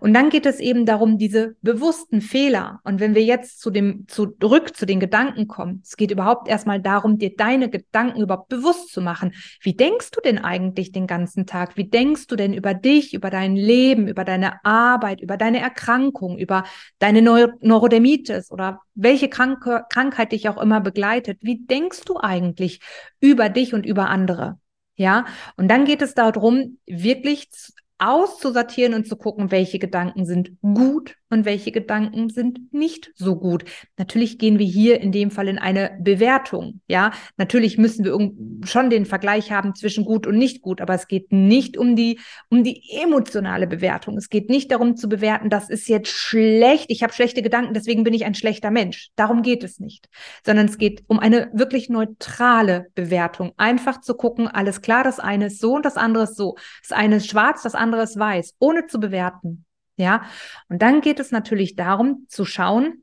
Und 0.00 0.14
dann 0.14 0.30
geht 0.30 0.46
es 0.46 0.60
eben 0.60 0.86
darum, 0.86 1.18
diese 1.18 1.56
bewussten 1.62 2.20
Fehler. 2.20 2.80
Und 2.84 3.00
wenn 3.00 3.14
wir 3.14 3.24
jetzt 3.24 3.60
zu 3.60 3.70
dem, 3.70 4.06
zurück 4.08 4.76
zu 4.76 4.86
den 4.86 5.00
Gedanken 5.00 5.48
kommen, 5.48 5.82
es 5.84 5.96
geht 5.96 6.10
überhaupt 6.10 6.48
erstmal 6.48 6.80
darum, 6.80 7.18
dir 7.18 7.34
deine 7.36 7.70
Gedanken 7.70 8.20
überhaupt 8.20 8.48
bewusst 8.48 8.92
zu 8.92 9.00
machen. 9.00 9.34
Wie 9.60 9.74
denkst 9.74 10.10
du 10.12 10.20
denn 10.20 10.38
eigentlich 10.38 10.92
den 10.92 11.06
ganzen 11.06 11.46
Tag? 11.46 11.76
Wie 11.76 11.88
denkst 11.88 12.26
du 12.26 12.36
denn 12.36 12.54
über 12.54 12.74
dich, 12.74 13.14
über 13.14 13.30
dein 13.30 13.56
Leben, 13.56 14.08
über 14.08 14.24
deine 14.24 14.64
Arbeit, 14.64 15.20
über 15.20 15.36
deine 15.36 15.60
Erkrankung, 15.60 16.38
über 16.38 16.64
deine 16.98 17.22
Neu 17.22 17.48
Neurodermitis 17.60 18.50
oder 18.50 18.80
welche 18.94 19.28
Krank 19.28 19.58
Krankheit 19.90 20.32
dich 20.32 20.48
auch 20.48 20.60
immer 20.60 20.80
begleitet? 20.80 21.38
Wie 21.42 21.58
denkst 21.64 22.02
du 22.04 22.18
eigentlich 22.18 22.80
über 23.20 23.48
dich 23.48 23.74
und 23.74 23.86
über 23.86 24.08
andere? 24.08 24.58
Ja, 24.96 25.26
und 25.56 25.68
dann 25.68 25.84
geht 25.84 26.02
es 26.02 26.14
darum, 26.14 26.78
wirklich 26.84 27.48
auszusortieren 27.98 28.94
und 28.94 29.06
zu 29.06 29.16
gucken, 29.16 29.50
welche 29.50 29.78
Gedanken 29.78 30.24
sind 30.24 30.52
gut 30.62 31.16
und 31.30 31.44
welche 31.44 31.72
Gedanken 31.72 32.30
sind 32.30 32.72
nicht 32.72 33.10
so 33.14 33.36
gut. 33.36 33.64
Natürlich 33.96 34.38
gehen 34.38 34.58
wir 34.58 34.66
hier 34.66 35.00
in 35.00 35.12
dem 35.12 35.30
Fall 35.30 35.48
in 35.48 35.58
eine 35.58 35.98
Bewertung. 36.00 36.80
Ja, 36.86 37.12
natürlich 37.36 37.76
müssen 37.76 38.04
wir 38.04 38.16
schon 38.66 38.90
den 38.90 39.04
Vergleich 39.04 39.52
haben 39.52 39.74
zwischen 39.74 40.04
gut 40.04 40.26
und 40.26 40.38
nicht 40.38 40.62
gut, 40.62 40.80
aber 40.80 40.94
es 40.94 41.08
geht 41.08 41.32
nicht 41.32 41.76
um 41.76 41.96
die, 41.96 42.18
um 42.48 42.64
die 42.64 42.82
emotionale 43.02 43.66
Bewertung. 43.66 44.16
Es 44.16 44.30
geht 44.30 44.48
nicht 44.48 44.70
darum 44.72 44.96
zu 44.96 45.08
bewerten, 45.08 45.50
das 45.50 45.68
ist 45.68 45.88
jetzt 45.88 46.08
schlecht, 46.08 46.86
ich 46.88 47.02
habe 47.02 47.12
schlechte 47.12 47.42
Gedanken, 47.42 47.74
deswegen 47.74 48.04
bin 48.04 48.14
ich 48.14 48.24
ein 48.24 48.34
schlechter 48.34 48.70
Mensch. 48.70 49.10
Darum 49.16 49.42
geht 49.42 49.64
es 49.64 49.80
nicht, 49.80 50.08
sondern 50.46 50.66
es 50.66 50.78
geht 50.78 51.02
um 51.08 51.18
eine 51.18 51.50
wirklich 51.52 51.88
neutrale 51.88 52.86
Bewertung. 52.94 53.52
Einfach 53.56 54.00
zu 54.00 54.14
gucken, 54.14 54.48
alles 54.48 54.80
klar, 54.80 55.04
das 55.04 55.20
eine 55.20 55.46
ist 55.46 55.60
so 55.60 55.74
und 55.74 55.84
das 55.84 55.96
andere 55.96 56.24
ist 56.24 56.36
so. 56.36 56.56
Das 56.82 56.96
eine 56.96 57.16
ist 57.16 57.28
schwarz, 57.28 57.62
das 57.62 57.74
andere 57.74 57.98
anderes 57.98 58.18
weiß, 58.18 58.54
ohne 58.58 58.86
zu 58.86 59.00
bewerten. 59.00 59.64
Ja, 59.98 60.22
und 60.68 60.80
dann 60.80 61.00
geht 61.00 61.18
es 61.18 61.32
natürlich 61.32 61.74
darum 61.74 62.24
zu 62.28 62.44
schauen, 62.44 63.02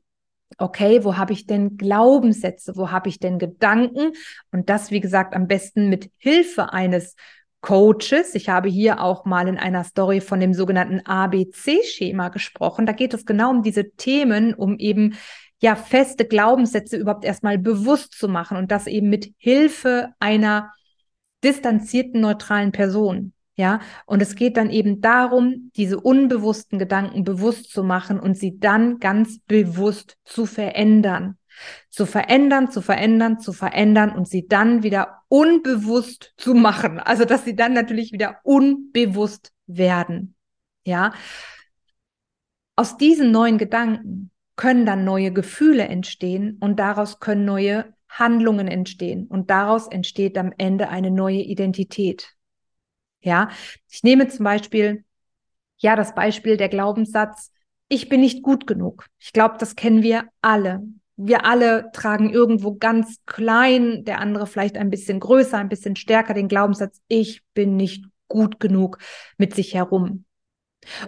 okay, 0.56 1.04
wo 1.04 1.16
habe 1.16 1.34
ich 1.34 1.46
denn 1.46 1.76
Glaubenssätze, 1.76 2.74
wo 2.74 2.90
habe 2.90 3.10
ich 3.10 3.20
denn 3.20 3.38
Gedanken? 3.38 4.12
Und 4.50 4.70
das, 4.70 4.90
wie 4.90 5.00
gesagt, 5.00 5.34
am 5.34 5.46
besten 5.46 5.90
mit 5.90 6.10
Hilfe 6.16 6.72
eines 6.72 7.14
Coaches. 7.60 8.34
Ich 8.34 8.48
habe 8.48 8.68
hier 8.68 9.00
auch 9.02 9.24
mal 9.24 9.46
in 9.46 9.58
einer 9.58 9.84
Story 9.84 10.20
von 10.20 10.40
dem 10.40 10.54
sogenannten 10.54 11.00
ABC-Schema 11.00 12.30
gesprochen. 12.30 12.86
Da 12.86 12.92
geht 12.92 13.12
es 13.12 13.26
genau 13.26 13.50
um 13.50 13.62
diese 13.62 13.90
Themen, 13.90 14.54
um 14.54 14.78
eben 14.78 15.16
ja 15.60 15.74
feste 15.74 16.26
Glaubenssätze 16.26 16.96
überhaupt 16.96 17.24
erstmal 17.24 17.58
bewusst 17.58 18.12
zu 18.12 18.28
machen 18.28 18.56
und 18.56 18.70
das 18.70 18.86
eben 18.86 19.08
mit 19.10 19.34
Hilfe 19.36 20.10
einer 20.18 20.72
distanzierten, 21.42 22.20
neutralen 22.20 22.72
Person. 22.72 23.32
Ja, 23.58 23.80
und 24.04 24.20
es 24.20 24.34
geht 24.34 24.58
dann 24.58 24.68
eben 24.68 25.00
darum, 25.00 25.70
diese 25.76 25.98
unbewussten 25.98 26.78
Gedanken 26.78 27.24
bewusst 27.24 27.70
zu 27.70 27.82
machen 27.82 28.20
und 28.20 28.36
sie 28.36 28.58
dann 28.58 28.98
ganz 29.00 29.38
bewusst 29.40 30.18
zu 30.26 30.44
verändern. 30.44 31.38
Zu 31.88 32.04
verändern, 32.04 32.70
zu 32.70 32.82
verändern, 32.82 33.38
zu 33.38 33.54
verändern 33.54 34.10
und 34.10 34.28
sie 34.28 34.46
dann 34.46 34.82
wieder 34.82 35.22
unbewusst 35.28 36.34
zu 36.36 36.52
machen. 36.52 37.00
Also, 37.00 37.24
dass 37.24 37.46
sie 37.46 37.56
dann 37.56 37.72
natürlich 37.72 38.12
wieder 38.12 38.40
unbewusst 38.42 39.52
werden. 39.66 40.34
Ja. 40.84 41.14
Aus 42.76 42.98
diesen 42.98 43.30
neuen 43.30 43.56
Gedanken 43.56 44.30
können 44.56 44.84
dann 44.84 45.06
neue 45.06 45.32
Gefühle 45.32 45.84
entstehen 45.84 46.58
und 46.60 46.78
daraus 46.78 47.20
können 47.20 47.46
neue 47.46 47.86
Handlungen 48.10 48.68
entstehen 48.68 49.26
und 49.26 49.48
daraus 49.48 49.88
entsteht 49.88 50.36
am 50.36 50.52
Ende 50.58 50.90
eine 50.90 51.10
neue 51.10 51.40
Identität. 51.40 52.35
Ja, 53.26 53.48
ich 53.90 54.04
nehme 54.04 54.28
zum 54.28 54.44
Beispiel, 54.44 55.04
ja, 55.78 55.96
das 55.96 56.14
Beispiel 56.14 56.56
der 56.56 56.68
Glaubenssatz, 56.68 57.50
ich 57.88 58.08
bin 58.08 58.20
nicht 58.20 58.44
gut 58.44 58.68
genug. 58.68 59.06
Ich 59.18 59.32
glaube, 59.32 59.56
das 59.58 59.74
kennen 59.74 60.04
wir 60.04 60.28
alle. 60.42 60.84
Wir 61.16 61.44
alle 61.44 61.90
tragen 61.92 62.30
irgendwo 62.30 62.76
ganz 62.76 63.18
klein, 63.26 64.04
der 64.04 64.20
andere 64.20 64.46
vielleicht 64.46 64.76
ein 64.76 64.90
bisschen 64.90 65.18
größer, 65.18 65.58
ein 65.58 65.68
bisschen 65.68 65.96
stärker 65.96 66.34
den 66.34 66.46
Glaubenssatz, 66.46 67.00
ich 67.08 67.42
bin 67.52 67.76
nicht 67.76 68.04
gut 68.28 68.60
genug 68.60 68.98
mit 69.38 69.56
sich 69.56 69.74
herum. 69.74 70.24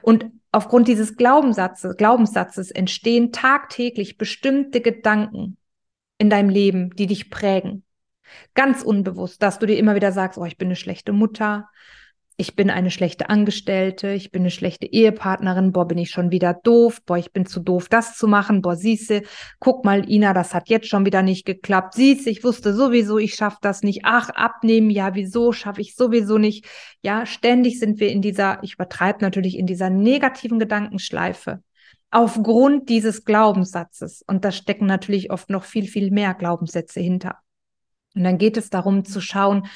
Und 0.03 0.27
aufgrund 0.51 0.89
dieses 0.89 1.17
Glaubenssatzes, 1.17 1.97
Glaubenssatzes 1.97 2.73
entstehen 2.73 3.31
tagtäglich 3.31 4.19
bestimmte 4.19 4.81
Gedanken 4.81 5.57
in 6.19 6.31
deinem 6.31 6.49
Leben, 6.49 6.91
die 6.97 7.07
dich 7.07 7.31
prägen. 7.31 7.85
Ganz 8.55 8.83
unbewusst, 8.83 9.41
dass 9.41 9.61
du 9.61 9.67
dir 9.67 9.79
immer 9.79 9.95
wieder 9.95 10.11
sagst, 10.11 10.37
oh, 10.37 10.45
ich 10.45 10.59
bin 10.59 10.67
eine 10.67 10.77
schlechte 10.77 11.13
Mutter, 11.13 11.69
ich 12.41 12.55
bin 12.55 12.71
eine 12.71 12.93
schlechte 12.93 13.29
Angestellte, 13.31 14.13
ich 14.13 14.31
bin 14.31 14.43
eine 14.43 14.53
schlechte 14.53 14.87
Ehepartnerin, 14.87 15.73
boah, 15.73 15.89
bin 15.89 15.99
ich 15.99 16.11
schon 16.11 16.31
wieder 16.31 16.55
doof, 16.55 17.01
boah, 17.05 17.19
ich 17.19 17.33
bin 17.33 17.47
zu 17.47 17.59
doof, 17.59 17.89
das 17.89 18.17
zu 18.17 18.29
machen, 18.29 18.63
boah, 18.63 18.77
siehste, 18.77 19.25
guck 19.59 19.85
mal, 19.85 20.09
Ina, 20.09 20.35
das 20.35 20.55
hat 20.55 20.69
jetzt 20.69 20.87
schon 20.87 21.05
wieder 21.05 21.23
nicht 21.23 21.45
geklappt, 21.45 21.95
siehste, 21.95 22.31
ich 22.31 22.45
wusste 22.45 22.73
sowieso, 22.75 23.19
ich 23.19 23.35
schaff 23.35 23.59
das 23.61 23.83
nicht, 23.83 24.03
ach, 24.05 24.31
abnehmen, 24.31 24.89
ja, 24.89 25.17
wieso, 25.17 25.51
schaffe 25.51 25.81
ich 25.81 25.97
sowieso 25.97 26.39
nicht, 26.39 26.65
ja, 27.03 27.27
ständig 27.27 27.81
sind 27.81 27.99
wir 27.99 28.13
in 28.13 28.23
dieser, 28.23 28.63
ich 28.63 28.75
übertreibe 28.75 29.19
natürlich, 29.21 29.59
in 29.59 29.67
dieser 29.67 29.91
negativen 29.91 30.61
Gedankenschleife 30.61 31.65
aufgrund 32.13 32.89
dieses 32.89 33.25
Glaubenssatzes. 33.25 34.23
Und 34.27 34.45
da 34.45 34.53
stecken 34.53 34.87
natürlich 34.87 35.33
oft 35.33 35.51
noch 35.51 35.65
viel, 35.65 35.89
viel 35.89 36.11
mehr 36.13 36.35
Glaubenssätze 36.35 37.01
hinter. 37.01 37.39
Und 38.15 38.25
dann 38.25 38.39
geht 38.39 38.57
es 38.57 38.71
darum 38.71 39.05
zu 39.05 39.21
schauen, 39.21 39.67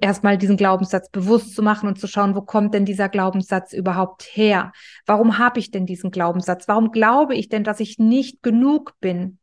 erstmal 0.00 0.38
diesen 0.38 0.56
Glaubenssatz 0.56 1.10
bewusst 1.10 1.54
zu 1.54 1.62
machen 1.62 1.88
und 1.88 1.98
zu 1.98 2.06
schauen, 2.06 2.34
wo 2.34 2.42
kommt 2.42 2.74
denn 2.74 2.84
dieser 2.84 3.08
Glaubenssatz 3.08 3.72
überhaupt 3.72 4.22
her? 4.32 4.72
Warum 5.06 5.38
habe 5.38 5.60
ich 5.60 5.70
denn 5.70 5.86
diesen 5.86 6.10
Glaubenssatz? 6.10 6.68
Warum 6.68 6.90
glaube 6.90 7.34
ich 7.34 7.48
denn, 7.48 7.64
dass 7.64 7.80
ich 7.80 7.98
nicht 7.98 8.42
genug 8.42 8.94
bin? 9.00 9.38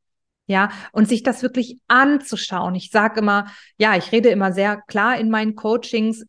Ja, 0.47 0.69
und 0.91 1.07
sich 1.07 1.23
das 1.23 1.41
wirklich 1.41 1.79
anzuschauen. 1.87 2.75
Ich 2.75 2.91
sage 2.91 3.19
immer, 3.19 3.47
ja, 3.77 3.95
ich 3.95 4.11
rede 4.11 4.29
immer 4.29 4.51
sehr 4.51 4.77
klar 4.77 5.17
in 5.17 5.31
meinen 5.31 5.55
Coachings, 5.55 6.23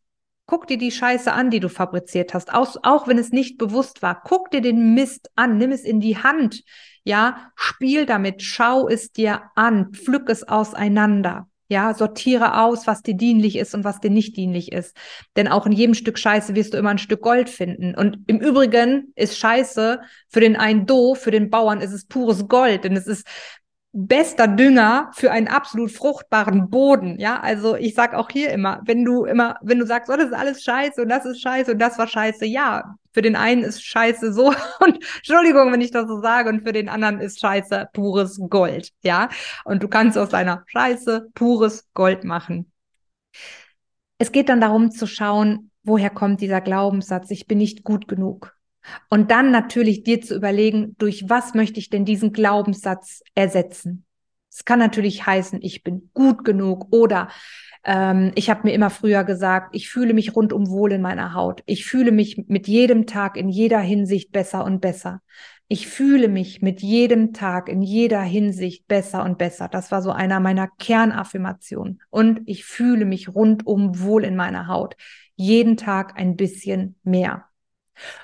guck 0.47 0.67
dir 0.67 0.79
die 0.79 0.91
Scheiße 0.93 1.33
an, 1.33 1.51
die 1.51 1.61
du 1.61 1.69
fabriziert 1.69 2.33
hast, 2.33 2.55
auch, 2.55 2.77
auch 2.83 3.09
wenn 3.09 3.19
es 3.19 3.31
nicht 3.31 3.59
bewusst 3.59 4.03
war. 4.03 4.23
Guck 4.25 4.51
dir 4.51 4.61
den 4.61 4.95
Mist 4.95 5.31
an, 5.35 5.59
nimm 5.59 5.73
es 5.73 5.83
in 5.83 6.01
die 6.01 6.17
Hand. 6.17 6.63
Ja, 7.05 7.53
spiel 7.55 8.07
damit, 8.07 8.43
schau 8.43 8.89
es 8.89 9.13
dir 9.13 9.43
an, 9.55 9.93
pflück 9.93 10.29
es 10.29 10.49
auseinander. 10.49 11.49
Ja, 11.69 11.95
sortiere 11.95 12.61
aus, 12.63 12.87
was 12.87 13.03
dir 13.03 13.15
dienlich 13.15 13.57
ist 13.57 13.75
und 13.75 13.83
was 13.83 14.01
dir 14.01 14.11
nicht 14.11 14.37
dienlich 14.37 14.71
ist. 14.71 14.97
Denn 15.37 15.49
auch 15.49 15.67
in 15.67 15.73
jedem 15.73 15.95
Stück 15.95 16.19
Scheiße 16.19 16.55
wirst 16.55 16.75
du 16.75 16.79
immer 16.79 16.91
ein 16.91 16.99
Stück 16.99 17.23
Gold 17.23 17.51
finden. 17.51 17.95
Und 17.97 18.19
im 18.29 18.39
Übrigen 18.39 19.13
ist 19.17 19.37
Scheiße 19.37 20.01
für 20.29 20.41
den 20.41 20.57
einen 20.57 20.87
doof, 20.87 21.19
für 21.19 21.33
den 21.33 21.51
Bauern 21.51 21.81
ist 21.81 21.93
es 21.93 22.07
pures 22.07 22.47
Gold. 22.47 22.85
Denn 22.85 22.97
es 22.97 23.09
ist 23.09 23.27
bester 23.99 24.47
Dünger 24.47 25.11
für 25.15 25.31
einen 25.31 25.49
absolut 25.49 25.91
fruchtbaren 25.91 26.69
Boden. 26.69 27.19
Ja, 27.19 27.41
also 27.41 27.77
ich 27.77 27.95
sag 27.95 28.15
auch 28.15 28.29
hier 28.31 28.51
immer, 28.51 28.83
wenn 28.85 29.05
du 29.05 29.25
immer, 29.25 29.57
wenn 29.63 29.79
du 29.79 29.87
sagst, 29.87 30.11
oh, 30.11 30.17
das 30.17 30.27
ist 30.27 30.35
alles 30.35 30.63
scheiße 30.63 31.01
und 31.01 31.09
das 31.09 31.25
ist 31.25 31.41
scheiße 31.41 31.73
und 31.73 31.79
das 31.79 31.99
war 31.99 32.07
scheiße, 32.07 32.45
ja, 32.45 32.97
für 33.13 33.23
den 33.23 33.37
einen 33.37 33.63
ist 33.63 33.83
scheiße 33.83 34.35
so 34.35 34.49
und 34.81 34.99
Entschuldigung, 35.17 35.73
wenn 35.73 35.81
ich 35.81 35.93
das 35.93 36.07
so 36.07 36.21
sage, 36.21 36.51
und 36.51 36.67
für 36.67 36.73
den 36.73 36.91
anderen 36.91 37.21
ist 37.21 37.41
scheiße 37.41 37.89
pures 37.95 38.39
Gold. 38.51 38.91
Ja, 39.03 39.31
und 39.65 39.83
du 39.83 39.89
kannst 39.89 40.19
aus 40.19 40.29
deiner 40.29 40.65
Scheiße 40.67 41.29
pures 41.35 41.89
Gold 41.95 42.25
machen. 42.25 42.71
Es 44.19 44.31
geht 44.31 44.51
dann 44.51 44.61
darum 44.61 44.91
zu 44.91 45.07
schauen, 45.07 45.71
woher 45.83 46.11
kommt 46.11 46.43
dieser 46.43 46.61
Glaubenssatz, 46.61 47.31
ich 47.31 47.47
bin 47.47 47.59
nicht 47.59 47.83
gut 47.83 48.09
genug? 48.09 48.56
Und 49.09 49.31
dann 49.31 49.51
natürlich 49.51 50.03
dir 50.03 50.21
zu 50.21 50.35
überlegen, 50.35 50.95
durch 50.99 51.29
was 51.29 51.55
möchte 51.55 51.81
ich 51.81 51.91
denn 51.91 52.05
diesen 52.05 52.33
Glaubenssatz 52.33 53.23
ersetzen? 53.35 54.05
Es 54.51 54.65
kann 54.65 54.79
natürlich 54.79 55.27
heißen, 55.27 55.59
ich 55.63 55.83
bin 55.83 56.11
gut 56.15 56.45
genug 56.45 56.87
oder 56.91 57.29
ähm, 57.85 58.33
ich 58.35 58.49
habe 58.49 58.63
mir 58.65 58.73
immer 58.73 58.91
früher 58.91 59.23
gesagt, 59.23 59.75
ich 59.75 59.91
fühle 59.91 60.15
mich 60.15 60.35
rundum 60.35 60.71
wohl 60.71 60.93
in 60.93 61.03
meiner 61.03 61.35
Haut. 61.35 61.63
Ich 61.67 61.85
fühle 61.85 62.11
mich 62.11 62.45
mit 62.49 62.67
jedem 62.67 63.07
Tag 63.07 63.37
in 63.37 63.49
jeder 63.49 63.81
Hinsicht 63.81 64.33
besser 64.33 64.65
und 64.65 64.81
besser. 64.81 65.21
Ich 65.69 65.89
fühle 65.89 66.29
mich 66.29 66.63
mit 66.63 66.81
jedem 66.81 67.33
Tag 67.33 67.69
in 67.69 67.83
jeder 67.83 68.23
Hinsicht 68.23 68.87
besser 68.87 69.25
und 69.25 69.37
besser. 69.37 69.69
Das 69.69 69.91
war 69.91 70.01
so 70.01 70.11
einer 70.11 70.41
meiner 70.41 70.69
Kernaffirmationen. 70.69 72.01
Und 72.09 72.41
ich 72.47 72.65
fühle 72.65 73.05
mich 73.05 73.35
rundum 73.35 74.01
wohl 74.01 74.25
in 74.25 74.37
meiner 74.37 74.69
Haut. 74.69 74.97
Jeden 75.35 75.77
Tag 75.77 76.19
ein 76.19 76.37
bisschen 76.37 76.97
mehr. 77.03 77.47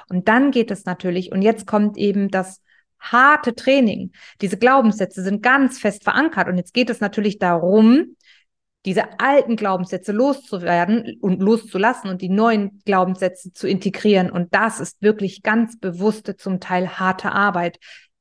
Und 0.08 0.28
dann 0.28 0.50
geht 0.50 0.70
es 0.70 0.84
natürlich, 0.84 1.32
und 1.32 1.42
jetzt 1.42 1.66
kommt 1.66 1.96
eben 1.96 2.30
das 2.30 2.60
harte 3.02 3.54
Training. 3.54 4.12
Diese 4.40 4.56
Glaubenssätze 4.56 5.22
sind 5.22 5.42
ganz 5.42 5.78
fest 5.78 6.04
verankert. 6.04 6.48
Und 6.48 6.56
jetzt 6.56 6.72
geht 6.72 6.88
es 6.88 7.00
natürlich 7.00 7.38
darum, 7.38 8.16
diese 8.84 9.20
alten 9.20 9.56
Glaubenssätze 9.56 10.12
loszuwerden 10.12 11.18
und 11.20 11.40
loszulassen 11.40 12.10
und 12.10 12.20
die 12.20 12.28
neuen 12.28 12.82
Glaubenssätze 12.84 13.52
zu 13.52 13.68
integrieren. 13.68 14.30
Und 14.30 14.54
das 14.54 14.80
ist 14.80 15.02
wirklich 15.02 15.42
ganz 15.42 15.78
bewusste, 15.78 16.36
zum 16.36 16.58
Teil 16.58 16.98
harte 16.98 17.32
Arbeit, 17.32 17.78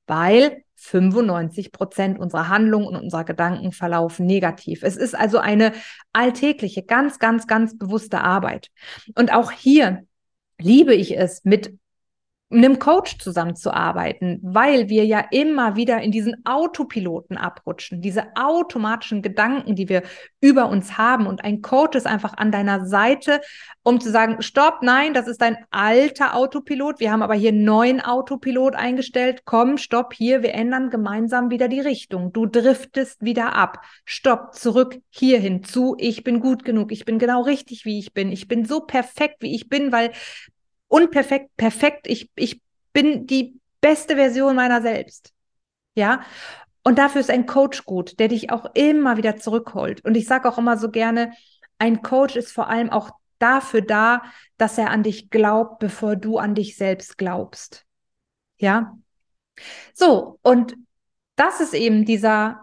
weil 0.08 0.64
95 0.76 1.72
Prozent 1.72 2.20
unserer 2.20 2.50
Handlungen 2.50 2.88
und 2.88 2.96
unserer 2.96 3.24
Gedanken 3.24 3.72
verlaufen 3.72 4.26
negativ. 4.26 4.82
Es 4.84 4.98
ist 4.98 5.16
also 5.16 5.38
eine 5.38 5.74
alltägliche, 6.12 6.84
ganz, 6.84 7.20
ganz, 7.20 7.48
ganz 7.48 7.78
bewusste 7.78 8.22
Arbeit. 8.22 8.70
Und 9.16 9.32
auch 9.34 9.52
hier 9.52 10.06
liebe 10.64 10.94
ich 10.94 11.18
es, 11.18 11.44
mit 11.44 11.78
einem 12.52 12.80
Coach 12.80 13.18
zusammenzuarbeiten, 13.18 14.40
weil 14.44 14.90
wir 14.90 15.06
ja 15.06 15.24
immer 15.32 15.76
wieder 15.76 16.02
in 16.02 16.12
diesen 16.12 16.46
Autopiloten 16.46 17.38
abrutschen, 17.38 18.02
diese 18.02 18.36
automatischen 18.36 19.22
Gedanken, 19.22 19.76
die 19.76 19.90
wir 19.90 20.04
über 20.42 20.68
uns 20.70 20.98
haben. 20.98 21.28
Und 21.28 21.44
ein 21.44 21.62
Coach 21.62 21.96
ist 21.96 22.08
einfach 22.08 22.34
an 22.38 22.52
deiner 22.52 22.86
Seite, 22.86 23.42
um 23.84 24.00
zu 24.00 24.12
sagen, 24.12 24.42
stopp, 24.42 24.80
nein, 24.82 25.14
das 25.14 25.28
ist 25.28 25.42
ein 25.42 25.58
alter 25.72 26.36
Autopilot. 26.36 27.00
Wir 27.00 27.12
haben 27.12 27.24
aber 27.24 27.36
hier 27.36 27.50
einen 27.50 27.64
neuen 27.64 28.02
Autopilot 28.02 28.76
eingestellt. 28.76 29.44
Komm, 29.46 29.78
stopp, 29.78 30.14
hier, 30.14 30.44
wir 30.44 30.54
ändern 30.54 30.90
gemeinsam 30.90 31.50
wieder 31.50 31.68
die 31.68 31.80
Richtung. 31.80 32.34
Du 32.34 32.46
driftest 32.46 33.22
wieder 33.22 33.56
ab. 33.56 33.80
Stopp, 34.06 34.54
zurück 34.54 34.98
hierhin 35.10 35.64
zu. 35.64 35.96
Ich 35.98 36.24
bin 36.24 36.40
gut 36.40 36.64
genug. 36.66 36.92
Ich 36.92 37.06
bin 37.06 37.18
genau 37.18 37.42
richtig, 37.42 37.86
wie 37.86 38.00
ich 38.00 38.14
bin. 38.14 38.32
Ich 38.32 38.48
bin 38.48 38.66
so 38.66 38.82
perfekt, 38.82 39.38
wie 39.42 39.56
ich 39.56 39.70
bin, 39.70 39.92
weil 39.92 40.12
unperfekt, 40.92 41.56
perfekt. 41.56 42.08
Ich, 42.08 42.30
ich 42.36 42.62
bin 42.94 43.26
die 43.26 43.60
beste 43.80 44.16
Version 44.16 44.56
meiner 44.56 44.82
selbst. 44.82 45.34
Ja. 45.96 46.22
Und 46.84 46.98
dafür 46.98 47.22
ist 47.22 47.30
ein 47.30 47.46
Coach 47.46 47.86
gut, 47.86 48.20
der 48.20 48.28
dich 48.28 48.52
auch 48.52 48.66
immer 48.74 49.18
wieder 49.18 49.38
zurückholt. 49.38 50.04
Und 50.04 50.16
ich 50.16 50.26
sage 50.28 50.50
auch 50.50 50.58
immer 50.58 50.78
so 50.78 50.90
gerne, 50.90 51.32
ein 51.78 52.02
Coach 52.02 52.36
ist 52.36 52.52
vor 52.52 52.68
allem 52.68 52.90
auch 52.90 53.12
dafür 53.40 53.82
da, 53.82 54.24
dass 54.58 54.78
er 54.78 54.90
an 54.90 55.04
dich 55.04 55.30
glaubt, 55.30 55.80
bevor 55.80 56.16
du 56.16 56.38
an 56.38 56.56
dich 56.56 56.76
selbst 56.76 57.18
glaubst. 57.18 57.86
Ja. 58.58 58.98
So. 59.94 60.40
Und 60.42 60.76
das 61.36 61.62
ist 61.62 61.74
eben 61.74 62.06
dieser 62.06 62.62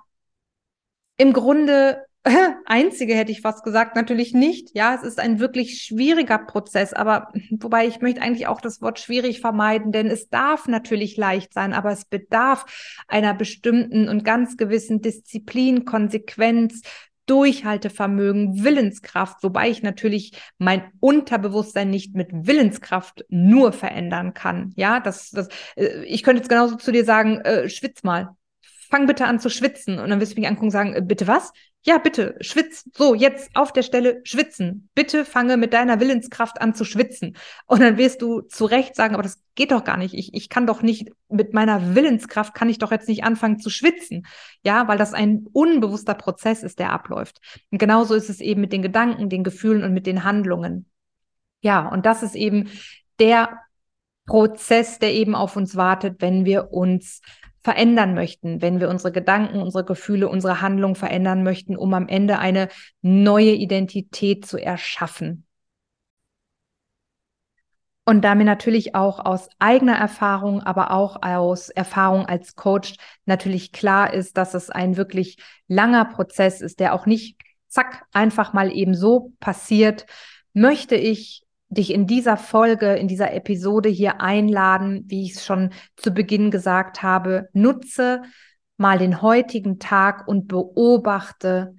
im 1.17 1.33
Grunde 1.33 2.05
einzige 2.67 3.15
hätte 3.15 3.33
ich 3.33 3.41
fast 3.41 3.65
gesagt, 3.65 3.97
natürlich 3.97 4.35
nicht. 4.35 4.75
Ja, 4.75 4.95
es 4.95 5.03
ist 5.03 5.19
ein 5.19 5.41
wirklich 5.41 5.83
schwieriger 5.83 6.39
Prozess, 6.39 6.93
aber 6.93 7.33
wobei 7.51 7.87
ich 7.87 8.01
möchte 8.01 8.23
eigentlich 8.23 8.47
auch 8.47 8.61
das 8.61 8.81
Wort 8.81 8.99
schwierig 8.99 9.41
vermeiden, 9.41 9.93
denn 9.93 10.09
es 10.09 10.29
darf 10.29 10.69
natürlich 10.69 11.17
leicht 11.17 11.53
sein, 11.55 11.73
aber 11.73 11.91
es 11.91 12.05
bedarf 12.05 12.67
einer 13.09 13.35
bestimmten 13.35 14.09
und 14.09 14.25
ganz 14.25 14.57
gewissen 14.57 15.01
Disziplin, 15.01 15.85
Konsequenz, 15.85 16.83
Durchhaltevermögen, 17.27 18.65
Willenskraft, 18.65 19.43
wobei 19.43 19.69
ich 19.69 19.83
natürlich 19.83 20.33
mein 20.57 20.91
Unterbewusstsein 20.99 21.91
nicht 21.91 22.15
mit 22.15 22.29
Willenskraft 22.33 23.25
nur 23.29 23.73
verändern 23.73 24.33
kann. 24.33 24.73
Ja, 24.77 24.99
das, 24.99 25.31
das, 25.31 25.49
äh, 25.77 26.05
ich 26.05 26.23
könnte 26.23 26.41
jetzt 26.41 26.49
genauso 26.49 26.77
zu 26.77 26.91
dir 26.91 27.05
sagen, 27.05 27.41
äh, 27.43 27.69
schwitz 27.69 28.03
mal. 28.03 28.31
Fang 28.91 29.07
bitte 29.07 29.27
an 29.27 29.39
zu 29.39 29.51
schwitzen. 29.51 29.99
Und 29.99 30.09
dann 30.09 30.21
wirst 30.21 30.33
du 30.33 30.41
mich 30.41 30.49
angucken 30.49 30.69
und 30.69 30.71
sagen, 30.71 30.95
äh, 30.95 31.03
bitte 31.03 31.27
was? 31.27 31.53
Ja, 31.83 31.99
bitte, 31.99 32.37
schwitz. 32.41 32.85
So, 32.95 33.15
jetzt 33.15 33.51
auf 33.55 33.73
der 33.73 33.83
Stelle 33.83 34.21
schwitzen. 34.25 34.91
Bitte 34.95 35.25
fange 35.25 35.57
mit 35.57 35.73
deiner 35.73 36.01
Willenskraft 36.01 36.61
an 36.61 36.75
zu 36.75 36.85
schwitzen. 36.85 37.37
Und 37.67 37.81
dann 37.81 37.97
wirst 37.97 38.21
du 38.21 38.43
zu 38.43 38.67
Recht 38.67 38.97
sagen, 38.97 39.15
aber 39.15 39.23
das 39.23 39.43
geht 39.55 39.71
doch 39.71 39.85
gar 39.85 39.97
nicht. 39.97 40.13
Ich, 40.13 40.35
ich 40.35 40.49
kann 40.49 40.67
doch 40.67 40.83
nicht, 40.83 41.11
mit 41.29 41.55
meiner 41.55 41.95
Willenskraft 41.95 42.53
kann 42.53 42.69
ich 42.69 42.79
doch 42.79 42.91
jetzt 42.91 43.09
nicht 43.09 43.25
anfangen 43.25 43.61
zu 43.61 43.71
schwitzen. 43.71 44.27
Ja, 44.65 44.89
weil 44.89 44.99
das 44.99 45.15
ein 45.15 45.47
unbewusster 45.53 46.15
Prozess 46.15 46.63
ist, 46.63 46.79
der 46.81 46.93
abläuft. 46.93 47.39
Und 47.71 47.79
genauso 47.79 48.15
ist 48.15 48.29
es 48.29 48.41
eben 48.41 48.61
mit 48.61 48.73
den 48.73 48.83
Gedanken, 48.83 49.31
den 49.31 49.45
Gefühlen 49.45 49.85
und 49.85 49.95
mit 49.95 50.07
den 50.07 50.25
Handlungen. 50.25 50.91
Ja, 51.61 51.89
und 51.89 52.07
das 52.07 52.23
ist 52.23 52.35
eben 52.35 52.71
der 53.21 53.61
Prozess, 54.27 54.99
der 54.99 55.15
eben 55.15 55.35
auf 55.35 55.57
uns 55.57 55.75
wartet, 55.75 56.21
wenn 56.21 56.45
wir 56.45 56.73
uns 56.73 57.23
verändern 57.63 58.15
möchten, 58.15 58.63
wenn 58.63 58.81
wir 58.81 58.89
unsere 58.89 59.13
Gedanken, 59.13 59.61
unsere 59.61 59.85
Gefühle, 59.85 60.29
unsere 60.29 60.61
Handlung 60.61 60.95
verändern 60.95 61.43
möchten, 61.43 61.77
um 61.77 61.93
am 61.95 62.09
Ende 62.09 62.39
eine 62.39 62.69
neue 63.03 63.53
Identität 63.53 64.47
zu 64.47 64.59
erschaffen. 64.59 65.45
Und 68.05 68.23
da 68.23 68.35
mir 68.35 68.45
natürlich 68.45 68.95
auch 68.95 69.23
aus 69.23 69.51
eigener 69.59 69.97
Erfahrung, 69.97 70.63
aber 70.63 70.93
auch 70.93 71.23
aus 71.23 71.69
Erfahrung 71.69 72.25
als 72.25 72.55
Coach 72.55 72.95
natürlich 73.27 73.71
klar 73.71 74.15
ist, 74.15 74.39
dass 74.39 74.55
es 74.55 74.71
ein 74.71 74.97
wirklich 74.97 75.37
langer 75.67 76.07
Prozess 76.07 76.63
ist, 76.63 76.81
der 76.81 76.95
auch 76.95 77.05
nicht 77.05 77.39
zack 77.67 78.07
einfach 78.15 78.55
mal 78.55 78.73
eben 78.73 78.95
so 78.95 79.35
passiert, 79.41 80.07
möchte 80.55 80.95
ich 80.95 81.43
dich 81.69 81.93
in 81.93 82.07
dieser 82.07 82.37
Folge, 82.37 82.95
in 82.95 83.09
dieser 83.09 83.33
Episode 83.35 83.89
hier 83.89 84.21
einladen, 84.21 85.05
wie 85.07 85.25
ich 85.25 85.35
es 85.35 85.45
schon 85.45 85.71
zu 85.97 86.13
Beginn 86.13 86.51
gesagt 86.51 87.03
habe, 87.03 87.49
nutze 87.53 88.23
mal 88.77 88.99
den 88.99 89.23
heutigen 89.23 89.79
Tag 89.79 90.27
und 90.29 90.49
beobachte 90.49 91.75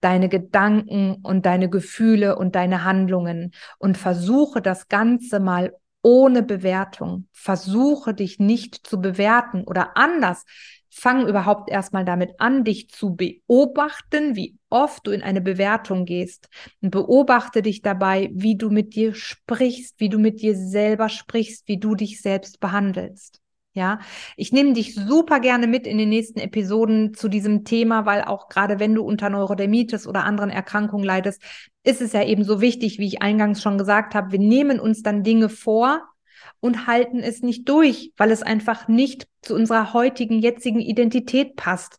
deine 0.00 0.28
Gedanken 0.28 1.16
und 1.22 1.46
deine 1.46 1.68
Gefühle 1.68 2.36
und 2.36 2.54
deine 2.54 2.84
Handlungen 2.84 3.52
und 3.78 3.98
versuche 3.98 4.62
das 4.62 4.88
Ganze 4.88 5.40
mal 5.40 5.72
ohne 6.02 6.42
Bewertung. 6.42 7.28
Versuche 7.32 8.14
dich 8.14 8.38
nicht 8.38 8.86
zu 8.86 9.00
bewerten 9.00 9.64
oder 9.64 9.96
anders 9.96 10.44
fang 10.90 11.26
überhaupt 11.26 11.70
erstmal 11.70 12.04
damit 12.04 12.32
an, 12.38 12.64
dich 12.64 12.88
zu 12.90 13.14
beobachten, 13.14 14.36
wie 14.36 14.56
oft 14.70 15.06
du 15.06 15.10
in 15.10 15.22
eine 15.22 15.40
Bewertung 15.40 16.04
gehst 16.04 16.48
und 16.80 16.90
beobachte 16.90 17.62
dich 17.62 17.82
dabei, 17.82 18.30
wie 18.32 18.56
du 18.56 18.70
mit 18.70 18.94
dir 18.94 19.14
sprichst, 19.14 20.00
wie 20.00 20.08
du 20.08 20.18
mit 20.18 20.40
dir 20.40 20.56
selber 20.56 21.08
sprichst, 21.08 21.68
wie 21.68 21.78
du 21.78 21.94
dich 21.94 22.20
selbst 22.20 22.60
behandelst. 22.60 23.40
Ja, 23.74 24.00
ich 24.36 24.50
nehme 24.50 24.72
dich 24.72 24.96
super 24.96 25.38
gerne 25.38 25.68
mit 25.68 25.86
in 25.86 25.98
den 25.98 26.08
nächsten 26.08 26.40
Episoden 26.40 27.14
zu 27.14 27.28
diesem 27.28 27.64
Thema, 27.64 28.06
weil 28.06 28.22
auch 28.22 28.48
gerade 28.48 28.80
wenn 28.80 28.92
du 28.92 29.04
unter 29.04 29.30
Neurodermitis 29.30 30.08
oder 30.08 30.24
anderen 30.24 30.50
Erkrankungen 30.50 31.04
leidest, 31.04 31.40
ist 31.84 32.00
es 32.00 32.12
ja 32.12 32.24
eben 32.24 32.42
so 32.42 32.60
wichtig, 32.60 32.98
wie 32.98 33.06
ich 33.06 33.22
eingangs 33.22 33.62
schon 33.62 33.78
gesagt 33.78 34.16
habe, 34.16 34.32
wir 34.32 34.40
nehmen 34.40 34.80
uns 34.80 35.02
dann 35.02 35.22
Dinge 35.22 35.48
vor, 35.48 36.02
und 36.60 36.86
halten 36.86 37.20
es 37.20 37.42
nicht 37.42 37.68
durch, 37.68 38.12
weil 38.16 38.30
es 38.30 38.42
einfach 38.42 38.88
nicht 38.88 39.26
zu 39.42 39.54
unserer 39.54 39.92
heutigen, 39.92 40.40
jetzigen 40.40 40.80
Identität 40.80 41.56
passt. 41.56 41.98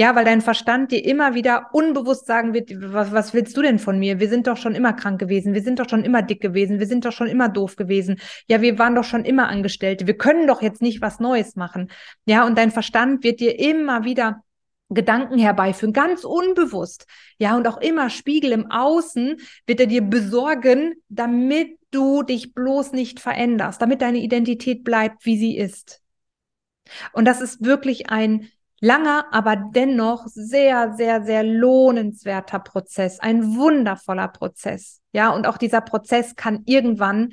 Ja, 0.00 0.14
weil 0.14 0.24
dein 0.24 0.40
Verstand 0.40 0.92
dir 0.92 1.04
immer 1.04 1.34
wieder 1.34 1.70
unbewusst 1.72 2.26
sagen 2.26 2.54
wird, 2.54 2.70
was, 2.72 3.10
was 3.10 3.34
willst 3.34 3.56
du 3.56 3.62
denn 3.62 3.80
von 3.80 3.98
mir? 3.98 4.20
Wir 4.20 4.28
sind 4.28 4.46
doch 4.46 4.56
schon 4.56 4.76
immer 4.76 4.92
krank 4.92 5.18
gewesen, 5.18 5.54
wir 5.54 5.62
sind 5.62 5.80
doch 5.80 5.88
schon 5.88 6.04
immer 6.04 6.22
dick 6.22 6.40
gewesen, 6.40 6.78
wir 6.78 6.86
sind 6.86 7.04
doch 7.04 7.10
schon 7.10 7.26
immer 7.26 7.48
doof 7.48 7.74
gewesen. 7.74 8.20
Ja, 8.46 8.60
wir 8.62 8.78
waren 8.78 8.94
doch 8.94 9.02
schon 9.02 9.24
immer 9.24 9.48
Angestellte, 9.48 10.06
wir 10.06 10.16
können 10.16 10.46
doch 10.46 10.62
jetzt 10.62 10.82
nicht 10.82 11.02
was 11.02 11.18
Neues 11.18 11.56
machen. 11.56 11.90
Ja, 12.26 12.46
und 12.46 12.56
dein 12.56 12.70
Verstand 12.70 13.24
wird 13.24 13.40
dir 13.40 13.58
immer 13.58 14.04
wieder 14.04 14.44
Gedanken 14.90 15.38
herbeiführen, 15.38 15.92
ganz 15.92 16.24
unbewusst. 16.24 17.06
Ja, 17.38 17.56
und 17.56 17.66
auch 17.66 17.78
immer 17.78 18.10
Spiegel 18.10 18.52
im 18.52 18.70
Außen 18.70 19.36
wird 19.66 19.80
er 19.80 19.86
dir 19.86 20.02
besorgen, 20.02 20.94
damit 21.08 21.78
du 21.90 22.22
dich 22.22 22.54
bloß 22.54 22.92
nicht 22.92 23.20
veränderst, 23.20 23.80
damit 23.82 24.02
deine 24.02 24.18
Identität 24.18 24.84
bleibt, 24.84 25.24
wie 25.26 25.38
sie 25.38 25.56
ist. 25.56 26.00
Und 27.12 27.26
das 27.26 27.40
ist 27.40 27.64
wirklich 27.64 28.10
ein 28.10 28.48
langer, 28.80 29.26
aber 29.32 29.56
dennoch 29.56 30.26
sehr, 30.26 30.94
sehr, 30.94 31.22
sehr 31.22 31.42
lohnenswerter 31.42 32.60
Prozess, 32.60 33.20
ein 33.20 33.56
wundervoller 33.56 34.28
Prozess. 34.28 35.00
Ja, 35.12 35.30
und 35.30 35.46
auch 35.46 35.58
dieser 35.58 35.80
Prozess 35.80 36.36
kann 36.36 36.62
irgendwann 36.66 37.30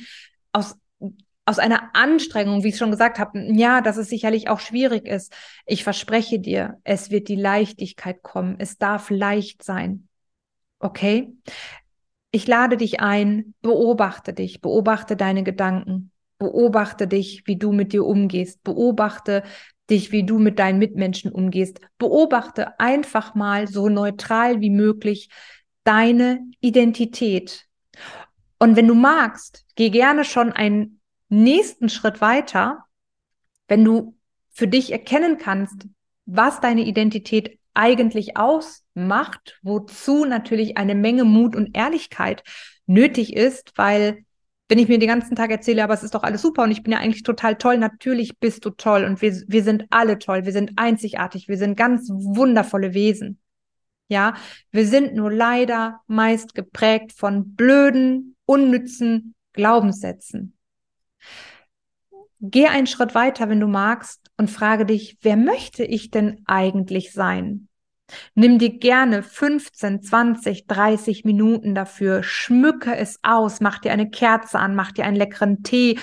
aus 0.52 0.76
aus 1.46 1.60
einer 1.60 1.92
Anstrengung, 1.94 2.64
wie 2.64 2.70
ich 2.70 2.78
schon 2.78 2.92
gesagt 2.92 3.20
habe, 3.20 3.40
ja, 3.54 3.82
dass 3.82 3.98
es 3.98 4.10
sicherlich 4.10 4.50
auch 4.50 4.60
schwierig 4.60 5.08
ist. 5.08 5.34
Ich 5.66 5.84
verspreche 5.84 6.40
dir, 6.40 6.80
es 6.84 7.12
wird 7.12 7.28
die 7.28 7.36
Leichtigkeit 7.36 8.24
kommen. 8.24 8.56
Es 8.58 8.78
darf 8.78 9.10
leicht 9.10 9.64
sein. 9.64 10.08
Okay? 10.80 11.34
ich 12.36 12.48
lade 12.48 12.76
dich 12.76 13.00
ein, 13.00 13.54
beobachte 13.62 14.34
dich, 14.34 14.60
beobachte 14.60 15.16
deine 15.16 15.42
Gedanken, 15.44 16.12
beobachte 16.38 17.08
dich, 17.08 17.44
wie 17.46 17.56
du 17.56 17.72
mit 17.72 17.94
dir 17.94 18.06
umgehst, 18.06 18.62
beobachte 18.62 19.44
dich, 19.90 20.12
wie 20.12 20.26
du 20.26 20.38
mit 20.38 20.60
deinen 20.60 20.78
Mitmenschen 20.78 21.32
umgehst, 21.32 21.80
beobachte 21.98 22.78
einfach 22.78 23.36
mal 23.36 23.70
so 23.70 23.88
neutral 23.88 24.60
wie 24.60 24.70
möglich 24.70 25.30
deine 25.86 26.42
Identität. 26.60 27.68
Und 28.60 28.76
wenn 28.76 28.90
du 28.90 28.96
magst, 28.96 29.64
geh 29.76 29.90
gerne 29.90 30.26
schon 30.26 30.52
einen 30.52 30.95
nächsten 31.30 31.90
Schritt 31.90 32.22
weiter, 32.22 32.86
wenn 33.68 33.84
du 33.84 34.16
für 34.52 34.68
dich 34.68 34.92
erkennen 34.92 35.38
kannst, 35.38 35.88
was 36.26 36.62
deine 36.62 36.86
Identität 36.86 37.60
eigentlich 37.74 38.38
ausmacht, 38.38 39.60
wozu 39.62 40.26
natürlich 40.26 40.78
eine 40.78 40.96
Menge 40.96 41.26
Mut 41.26 41.56
und 41.56 41.76
Ehrlichkeit 41.76 42.44
nötig 42.86 43.36
ist, 43.36 43.74
weil 43.76 44.26
wenn 44.68 44.80
ich 44.80 44.88
mir 44.88 44.98
den 44.98 45.10
ganzen 45.10 45.36
Tag 45.36 45.52
erzähle, 45.52 45.84
aber 45.84 45.94
es 45.94 46.04
ist 46.04 46.16
doch 46.16 46.24
alles 46.24 46.42
super 46.42 46.64
und 46.64 46.72
ich 46.72 46.82
bin 46.82 46.94
ja 46.94 47.00
eigentlich 47.00 47.24
total 47.24 47.56
toll, 47.56 47.78
natürlich 47.78 48.40
bist 48.40 48.66
du 48.66 48.72
toll 48.72 49.04
und 49.04 49.22
wir, 49.22 49.34
wir 49.48 49.64
sind 49.64 49.86
alle 49.92 50.18
toll, 50.18 50.46
wir 50.46 50.54
sind 50.54 50.74
einzigartig, 50.78 51.48
wir 51.48 51.58
sind 51.58 51.78
ganz 51.78 52.10
wundervolle 52.10 52.94
Wesen. 52.94 53.40
Ja, 54.08 54.36
wir 54.72 54.88
sind 54.88 55.16
nur 55.16 55.32
leider 55.32 56.02
meist 56.08 56.56
geprägt 56.56 57.12
von 57.12 57.56
blöden, 57.56 58.36
unnützen 58.46 59.36
Glaubenssätzen. 59.54 60.55
Geh 62.42 62.68
einen 62.68 62.88
Schritt 62.88 63.16
weiter, 63.16 63.50
wenn 63.50 63.60
du 63.60 63.68
magst, 63.68 64.22
und 64.38 64.52
frage 64.52 64.86
dich, 64.86 65.18
wer 65.22 65.38
möchte 65.38 65.84
ich 65.84 66.12
denn 66.12 66.42
eigentlich 66.46 67.14
sein? 67.14 67.70
Nimm 68.36 68.60
dir 68.60 68.78
gerne 68.78 69.24
15, 69.24 70.04
20, 70.04 70.68
30 70.68 71.26
Minuten 71.26 71.74
dafür, 71.74 72.22
schmücke 72.22 72.96
es 72.96 73.20
aus, 73.24 73.62
mach 73.62 73.80
dir 73.80 73.92
eine 73.92 74.10
Kerze 74.10 74.60
an, 74.60 74.76
mach 74.76 74.92
dir 74.92 75.06
einen 75.06 75.16
leckeren 75.16 75.64
Tee, 75.64 75.98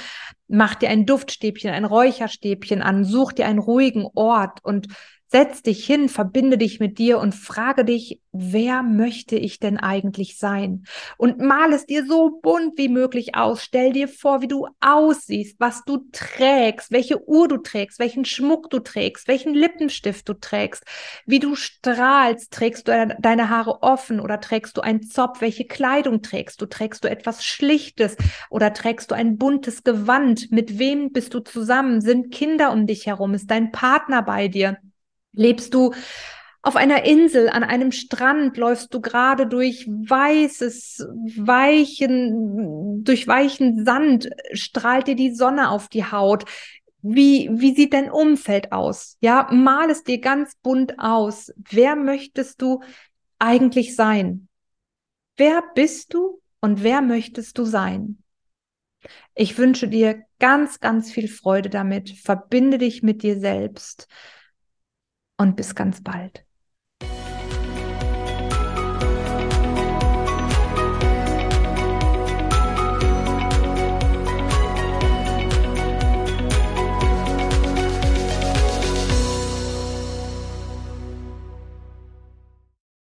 mach 0.49 0.75
dir 0.75 0.89
ein 0.89 1.07
Duftstäbchen, 1.07 1.71
ein 1.71 1.85
Räucherstäbchen 1.85 2.83
an, 2.83 3.05
such 3.05 3.33
dir 3.33 3.47
einen 3.47 3.61
ruhigen 3.61 4.07
Ort 4.15 4.65
und 4.65 4.89
Setz 5.33 5.63
dich 5.63 5.87
hin, 5.87 6.11
verbinde 6.11 6.59
dich 6.59 6.79
mit 6.79 6.99
dir 6.99 7.19
und 7.19 7.35
frage 7.35 7.87
dich, 7.87 8.21
wer 8.33 8.83
möchte 8.83 9.35
ich 9.35 9.59
denn 9.59 9.79
eigentlich 9.79 10.37
sein? 10.37 10.85
Und 11.17 11.39
mal 11.39 11.73
es 11.73 11.87
dir 11.87 12.05
so 12.05 12.39
bunt 12.43 12.77
wie 12.77 12.91
möglich 12.91 13.35
aus. 13.35 13.65
Stell 13.65 13.95
dir 13.95 14.09
vor, 14.09 14.43
wie 14.43 14.47
du 14.47 14.67
aussiehst, 14.83 15.59
was 15.59 15.85
du 15.87 16.05
trägst, 16.13 16.93
welche 16.93 17.27
Uhr 17.27 17.49
du 17.49 17.57
trägst, 17.57 17.99
welchen 17.99 18.27
Schmuck 18.27 18.69
du 18.69 18.81
trägst, 18.81 19.27
welchen 19.27 19.55
Lippenstift 19.55 20.29
du 20.29 20.35
trägst, 20.35 20.85
wie 21.25 21.39
du 21.39 21.57
strahlst. 21.57 22.53
Trägst 22.53 22.87
du 22.87 23.17
deine 23.19 23.49
Haare 23.49 23.83
offen 23.83 24.21
oder 24.21 24.39
trägst 24.39 24.77
du 24.77 24.83
einen 24.83 25.03
Zopf? 25.03 25.41
Welche 25.41 25.65
Kleidung 25.65 26.21
trägst 26.21 26.61
du? 26.61 26.67
Trägst 26.67 27.05
du 27.05 27.09
etwas 27.09 27.43
Schlichtes 27.43 28.19
oder 28.51 28.75
trägst 28.75 29.11
du 29.11 29.15
ein 29.15 29.39
buntes 29.39 29.83
Gewand? 29.83 30.53
Mit 30.53 30.79
wem 30.79 31.11
bist 31.11 31.33
du 31.33 31.41
zusammen? 31.41 32.03
Sind 32.03 32.35
Kinder 32.35 32.71
um 32.71 32.87
dich 32.87 33.07
herum? 33.07 33.33
Ist 33.33 33.51
dein 33.51 33.73
Partner 33.73 34.21
bei 34.21 34.49
dir? 34.49 34.77
Lebst 35.33 35.75
du 35.75 35.93
auf 36.65 36.77
einer 36.77 37.05
Insel, 37.05 37.49
an 37.49 37.65
einem 37.65 37.91
Strand, 37.91 38.57
läufst 38.57 38.95
du 38.95 39.01
gerade 39.01 39.49
durch 39.49 39.87
weißes, 39.89 41.05
weichen, 41.37 43.03
durch 43.03 43.27
weichen 43.27 43.85
Sand, 43.85 44.31
strahlt 44.53 45.09
dir 45.09 45.17
die 45.17 45.35
Sonne 45.35 45.71
auf 45.71 45.89
die 45.89 46.05
Haut. 46.05 46.45
Wie, 47.01 47.51
wie 47.53 47.75
sieht 47.75 47.95
dein 47.95 48.13
Umfeld 48.13 48.71
aus? 48.71 49.17
Ja, 49.21 49.49
mal 49.51 49.91
es 49.91 50.05
dir 50.05 50.21
ganz 50.21 50.55
bunt 50.63 51.01
aus. 51.01 51.53
Wer 51.57 51.97
möchtest 51.97 52.63
du 52.63 52.81
eigentlich 53.41 53.97
sein? 53.97 54.47
Wer 55.37 55.65
bist 55.75 56.15
du 56.15 56.41
und 56.61 56.85
wer 56.85 57.03
möchtest 57.03 57.59
du 57.59 57.65
sein? 57.65 58.23
Ich 59.35 59.59
wünsche 59.59 59.89
dir 59.89 60.23
ganz, 60.39 60.79
ganz 60.79 61.11
viel 61.11 61.27
Freude 61.27 61.71
damit. 61.71 62.11
Verbinde 62.11 62.79
dich 62.79 63.03
mit 63.03 63.25
dir 63.25 63.41
selbst 63.41 64.07
und 65.37 65.57
bis 65.57 65.75
ganz 65.75 66.03
bald. 66.03 66.45